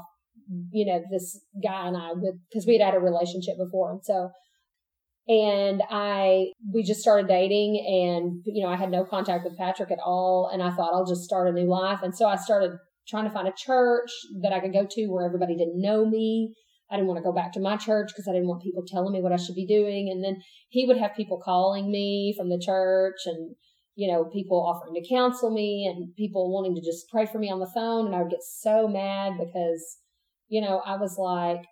Mm-hmm. 0.51 0.69
You 0.71 0.85
know, 0.85 1.03
this 1.11 1.39
guy 1.63 1.87
and 1.87 1.97
I, 1.97 2.11
because 2.49 2.65
we 2.65 2.77
had 2.77 2.85
had 2.85 2.95
a 2.95 2.99
relationship 2.99 3.57
before, 3.57 3.91
and 3.91 4.01
so, 4.03 4.29
and 5.27 5.81
I, 5.89 6.47
we 6.73 6.83
just 6.83 7.01
started 7.01 7.27
dating, 7.27 7.83
and 7.85 8.41
you 8.45 8.63
know, 8.63 8.71
I 8.71 8.75
had 8.75 8.91
no 8.91 9.03
contact 9.05 9.43
with 9.43 9.57
Patrick 9.57 9.91
at 9.91 9.99
all, 10.03 10.49
and 10.51 10.63
I 10.63 10.71
thought 10.71 10.93
I'll 10.93 11.05
just 11.05 11.23
start 11.23 11.47
a 11.47 11.51
new 11.51 11.67
life, 11.67 11.99
and 12.03 12.15
so 12.15 12.27
I 12.27 12.35
started 12.35 12.71
trying 13.07 13.25
to 13.25 13.31
find 13.31 13.47
a 13.47 13.53
church 13.55 14.11
that 14.41 14.53
I 14.53 14.59
could 14.59 14.73
go 14.73 14.85
to 14.89 15.07
where 15.07 15.25
everybody 15.25 15.55
didn't 15.55 15.81
know 15.81 16.05
me. 16.05 16.53
I 16.89 16.95
didn't 16.95 17.07
want 17.07 17.17
to 17.17 17.23
go 17.23 17.33
back 17.33 17.51
to 17.53 17.59
my 17.59 17.75
church 17.75 18.09
because 18.09 18.27
I 18.29 18.33
didn't 18.33 18.47
want 18.47 18.63
people 18.63 18.83
telling 18.87 19.11
me 19.11 19.21
what 19.21 19.33
I 19.33 19.37
should 19.37 19.55
be 19.55 19.67
doing, 19.67 20.09
and 20.09 20.23
then 20.23 20.41
he 20.69 20.85
would 20.85 20.97
have 20.97 21.15
people 21.15 21.41
calling 21.43 21.91
me 21.91 22.33
from 22.37 22.49
the 22.49 22.61
church 22.63 23.17
and 23.25 23.55
you 23.97 24.07
know, 24.07 24.25
people 24.25 24.63
offering 24.63 24.93
to 24.93 25.09
counsel 25.09 25.49
me 25.49 25.91
and 25.91 26.15
people 26.15 26.53
wanting 26.53 26.75
to 26.75 26.81
just 26.81 27.09
pray 27.09 27.25
for 27.25 27.39
me 27.39 27.49
on 27.49 27.59
the 27.59 27.71
phone. 27.73 28.05
And 28.05 28.15
I 28.15 28.21
would 28.21 28.29
get 28.29 28.43
so 28.43 28.87
mad 28.87 29.33
because, 29.39 29.97
you 30.47 30.61
know, 30.61 30.81
I 30.85 30.97
was 30.97 31.17
like, 31.17 31.65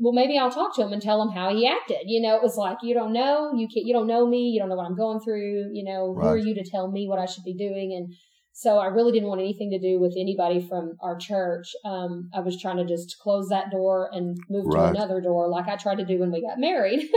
well, 0.00 0.12
maybe 0.12 0.36
I'll 0.36 0.50
talk 0.50 0.74
to 0.76 0.82
him 0.82 0.92
and 0.92 1.00
tell 1.00 1.22
him 1.22 1.30
how 1.30 1.54
he 1.54 1.66
acted. 1.66 2.04
You 2.06 2.20
know, 2.20 2.36
it 2.36 2.42
was 2.42 2.56
like, 2.56 2.78
you 2.82 2.94
don't 2.94 3.12
know, 3.12 3.52
you 3.54 3.68
can't, 3.68 3.86
you 3.86 3.94
don't 3.94 4.06
know 4.06 4.26
me. 4.26 4.50
You 4.50 4.60
don't 4.60 4.68
know 4.68 4.76
what 4.76 4.86
I'm 4.86 4.96
going 4.96 5.20
through. 5.20 5.70
You 5.72 5.84
know, 5.84 6.14
who 6.14 6.26
are 6.26 6.36
you 6.36 6.54
to 6.54 6.64
tell 6.64 6.90
me 6.90 7.08
what 7.08 7.18
I 7.18 7.26
should 7.26 7.44
be 7.44 7.54
doing? 7.54 7.94
And 7.96 8.14
so 8.52 8.78
I 8.78 8.86
really 8.86 9.12
didn't 9.12 9.28
want 9.28 9.40
anything 9.40 9.70
to 9.70 9.78
do 9.78 9.98
with 9.98 10.14
anybody 10.18 10.60
from 10.60 10.96
our 11.02 11.16
church. 11.16 11.68
Um, 11.86 12.28
I 12.34 12.40
was 12.40 12.60
trying 12.60 12.76
to 12.76 12.84
just 12.84 13.16
close 13.22 13.48
that 13.48 13.70
door 13.70 14.10
and 14.12 14.36
move 14.50 14.70
to 14.70 14.82
another 14.82 15.22
door 15.22 15.48
like 15.48 15.68
I 15.68 15.76
tried 15.76 15.98
to 15.98 16.04
do 16.04 16.18
when 16.18 16.30
we 16.30 16.42
got 16.46 16.58
married. 16.58 17.08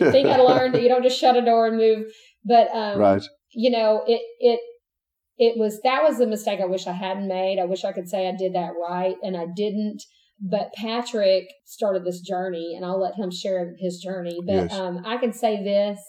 I 0.00 0.10
think 0.12 0.28
I 0.28 0.36
learned 0.36 0.74
that 0.74 0.82
you 0.82 0.88
don't 0.88 1.02
just 1.02 1.18
shut 1.18 1.36
a 1.36 1.44
door 1.44 1.66
and 1.66 1.76
move. 1.76 2.06
But, 2.44 2.68
um, 2.72 3.00
right. 3.00 3.22
you 3.52 3.70
know, 3.70 4.04
it, 4.06 4.22
it, 4.38 4.60
it 5.38 5.58
was, 5.58 5.80
that 5.82 6.02
was 6.02 6.18
the 6.18 6.26
mistake 6.26 6.60
I 6.60 6.66
wish 6.66 6.86
I 6.86 6.92
hadn't 6.92 7.28
made. 7.28 7.58
I 7.60 7.64
wish 7.64 7.84
I 7.84 7.92
could 7.92 8.08
say 8.08 8.28
I 8.28 8.32
did 8.36 8.54
that 8.54 8.72
right 8.80 9.16
and 9.22 9.36
I 9.36 9.46
didn't. 9.56 10.02
But 10.40 10.72
Patrick 10.74 11.44
started 11.64 12.04
this 12.04 12.20
journey 12.20 12.74
and 12.76 12.84
I'll 12.84 13.00
let 13.00 13.14
him 13.14 13.30
share 13.30 13.74
his 13.78 13.98
journey. 13.98 14.40
But, 14.44 14.52
Yes. 14.52 14.72
um, 14.72 15.02
I 15.06 15.16
can 15.16 15.32
say 15.32 15.62
this, 15.62 16.00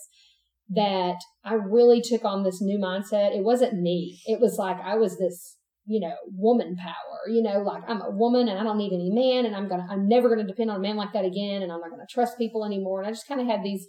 that 0.69 1.17
I 1.43 1.53
really 1.53 2.01
took 2.01 2.25
on 2.25 2.43
this 2.43 2.61
new 2.61 2.79
mindset. 2.79 3.35
It 3.35 3.43
wasn't 3.43 3.79
me. 3.79 4.21
It 4.25 4.39
was 4.39 4.57
like 4.57 4.77
I 4.81 4.95
was 4.95 5.17
this, 5.19 5.57
you 5.85 5.99
know, 5.99 6.15
woman 6.35 6.75
power, 6.75 7.29
you 7.29 7.43
know, 7.43 7.59
like 7.59 7.83
I'm 7.87 8.01
a 8.01 8.09
woman 8.09 8.47
and 8.47 8.57
I 8.57 8.63
don't 8.63 8.77
need 8.77 8.93
any 8.93 9.11
man 9.11 9.45
and 9.45 9.55
I'm 9.55 9.67
going 9.67 9.81
to, 9.85 9.87
I'm 9.91 10.07
never 10.07 10.29
going 10.29 10.39
to 10.39 10.51
depend 10.51 10.71
on 10.71 10.77
a 10.77 10.79
man 10.79 10.95
like 10.95 11.13
that 11.13 11.25
again. 11.25 11.61
And 11.61 11.71
I'm 11.71 11.81
not 11.81 11.89
going 11.89 12.01
to 12.01 12.11
trust 12.13 12.37
people 12.37 12.65
anymore. 12.65 13.01
And 13.01 13.07
I 13.07 13.11
just 13.11 13.27
kind 13.27 13.41
of 13.41 13.47
had 13.47 13.61
these 13.63 13.85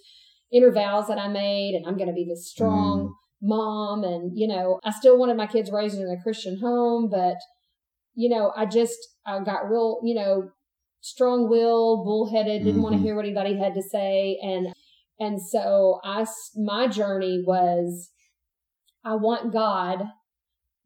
inner 0.53 0.73
vows 0.73 1.07
that 1.09 1.19
I 1.19 1.29
made 1.29 1.75
and 1.75 1.87
I'm 1.87 1.97
going 1.97 2.09
to 2.09 2.15
be 2.15 2.27
this 2.29 2.51
strong 2.51 3.15
mom. 3.45 4.03
And, 4.03 4.33
you 4.37 4.49
know, 4.49 4.81
I 4.83 4.91
still 4.91 5.19
wanted 5.19 5.37
my 5.37 5.47
kids 5.47 5.71
raised 5.71 5.99
in 5.99 6.09
a 6.09 6.23
Christian 6.23 6.59
home, 6.59 7.09
but, 7.11 7.37
you 8.15 8.29
know, 8.29 8.53
I 8.57 8.67
just, 8.67 8.99
I 9.27 9.39
got 9.41 9.71
real, 9.71 10.01
you 10.03 10.15
know, 10.15 10.51
strong 11.01 11.49
willed, 11.49 12.05
bullheaded, 12.05 12.65
didn't 12.65 12.83
want 12.83 12.95
to 12.95 12.97
mm-hmm. 12.97 13.07
hear 13.07 13.17
what 13.17 13.27
anybody 13.27 13.59
had 13.59 13.75
to 13.75 13.83
say. 13.83 14.39
And, 14.43 14.69
and 15.21 15.41
so 15.41 16.01
i 16.03 16.25
my 16.57 16.89
journey 16.89 17.45
was, 17.47 18.11
I 19.05 19.17
want 19.17 19.53
God, 19.53 20.05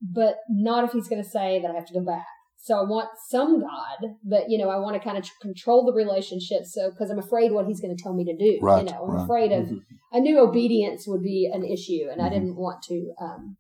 but 0.03 0.39
not 0.51 0.85
if 0.85 0.93
he's 0.93 1.09
going 1.09 1.23
to 1.23 1.29
say 1.29 1.61
that 1.63 1.71
I 1.71 1.75
have 1.75 1.87
to 1.87 1.95
go 1.95 2.05
back. 2.05 2.27
So 2.61 2.77
I 2.77 2.83
want 2.83 3.09
some 3.29 3.61
God, 3.61 4.17
but 4.25 4.51
you 4.51 4.59
know, 4.59 4.69
I 4.69 4.79
want 4.79 4.95
to 4.95 5.01
kind 5.01 5.17
of 5.17 5.25
control 5.41 5.87
the 5.87 5.93
relationship. 5.93 6.65
So, 6.65 6.91
cause 6.99 7.09
I'm 7.11 7.19
afraid 7.19 7.53
what 7.53 7.67
he's 7.67 7.81
going 7.81 7.97
to 7.97 8.03
tell 8.03 8.15
me 8.15 8.25
to 8.25 8.37
do. 8.37 8.59
Right, 8.61 8.85
You 8.85 8.93
know, 8.93 9.05
I'm 9.05 9.15
right. 9.15 9.25
afraid 9.25 9.53
of, 9.53 9.67
Mhm. 9.67 9.81
I 10.13 10.19
knew 10.21 10.39
obedience 10.41 11.07
would 11.07 11.23
be 11.23 11.51
an 11.53 11.65
issue 11.65 12.09
and 12.11 12.21
I 12.21 12.29
Mhm. 12.29 12.33
didn't 12.33 12.57
want 12.57 12.83
to, 12.89 13.15
um, 13.21 13.57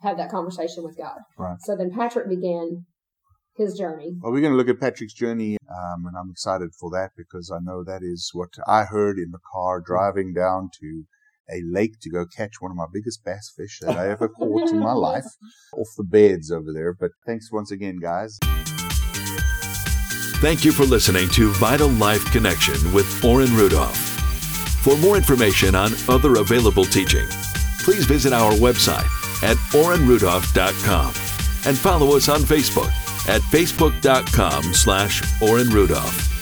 have 0.00 0.18
that 0.18 0.30
conversation 0.30 0.84
with 0.84 0.96
God. 0.96 1.18
Right. 1.38 1.60
So 1.62 1.74
then 1.76 1.90
Patrick 1.90 2.28
began 2.28 2.84
his 3.56 3.78
journey. 3.78 4.18
Well, 4.20 4.32
we're 4.32 4.40
going 4.40 4.52
to 4.52 4.56
look 4.56 4.68
at 4.68 4.80
Patrick's 4.80 5.14
journey, 5.14 5.56
um, 5.70 6.06
and 6.06 6.16
I'm 6.16 6.30
excited 6.30 6.74
for 6.74 6.90
that 6.90 7.12
because 7.16 7.50
I 7.50 7.60
know 7.60 7.82
that 7.84 8.02
is 8.02 8.30
what 8.34 8.50
I 8.66 8.84
heard 8.84 9.18
in 9.18 9.30
the 9.30 9.38
car 9.52 9.80
driving 9.80 10.34
down 10.34 10.70
to 10.80 11.04
a 11.50 11.62
lake 11.64 12.00
to 12.00 12.10
go 12.10 12.24
catch 12.26 12.60
one 12.60 12.70
of 12.70 12.76
my 12.76 12.86
biggest 12.92 13.24
bass 13.24 13.52
fish 13.56 13.80
that 13.80 13.96
I 13.96 14.10
ever 14.10 14.28
caught 14.28 14.70
in 14.70 14.78
my 14.78 14.92
life 15.10 15.26
off 15.72 15.88
the 15.96 16.04
beds 16.04 16.50
over 16.50 16.72
there. 16.72 16.92
But 16.92 17.12
thanks 17.26 17.52
once 17.52 17.70
again, 17.70 17.98
guys. 18.00 18.38
Thank 20.40 20.64
you 20.64 20.72
for 20.72 20.84
listening 20.84 21.28
to 21.30 21.50
Vital 21.52 21.88
Life 21.88 22.24
Connection 22.32 22.92
with 22.92 23.06
Orrin 23.24 23.56
Rudolph. 23.56 23.96
For 24.82 24.96
more 24.98 25.16
information 25.16 25.74
on 25.74 25.92
other 26.08 26.36
available 26.40 26.84
teaching, 26.84 27.26
please 27.80 28.04
visit 28.04 28.34
our 28.34 28.52
website 28.52 29.08
at 29.42 29.56
orrinrudolph.com 29.72 31.06
and 31.66 31.78
follow 31.78 32.16
us 32.16 32.28
on 32.28 32.40
Facebook 32.40 32.90
at 33.26 33.40
facebook.com 33.40 34.74
slash 34.74 35.22
Orrin 35.40 35.70
Rudolph. 35.70 36.33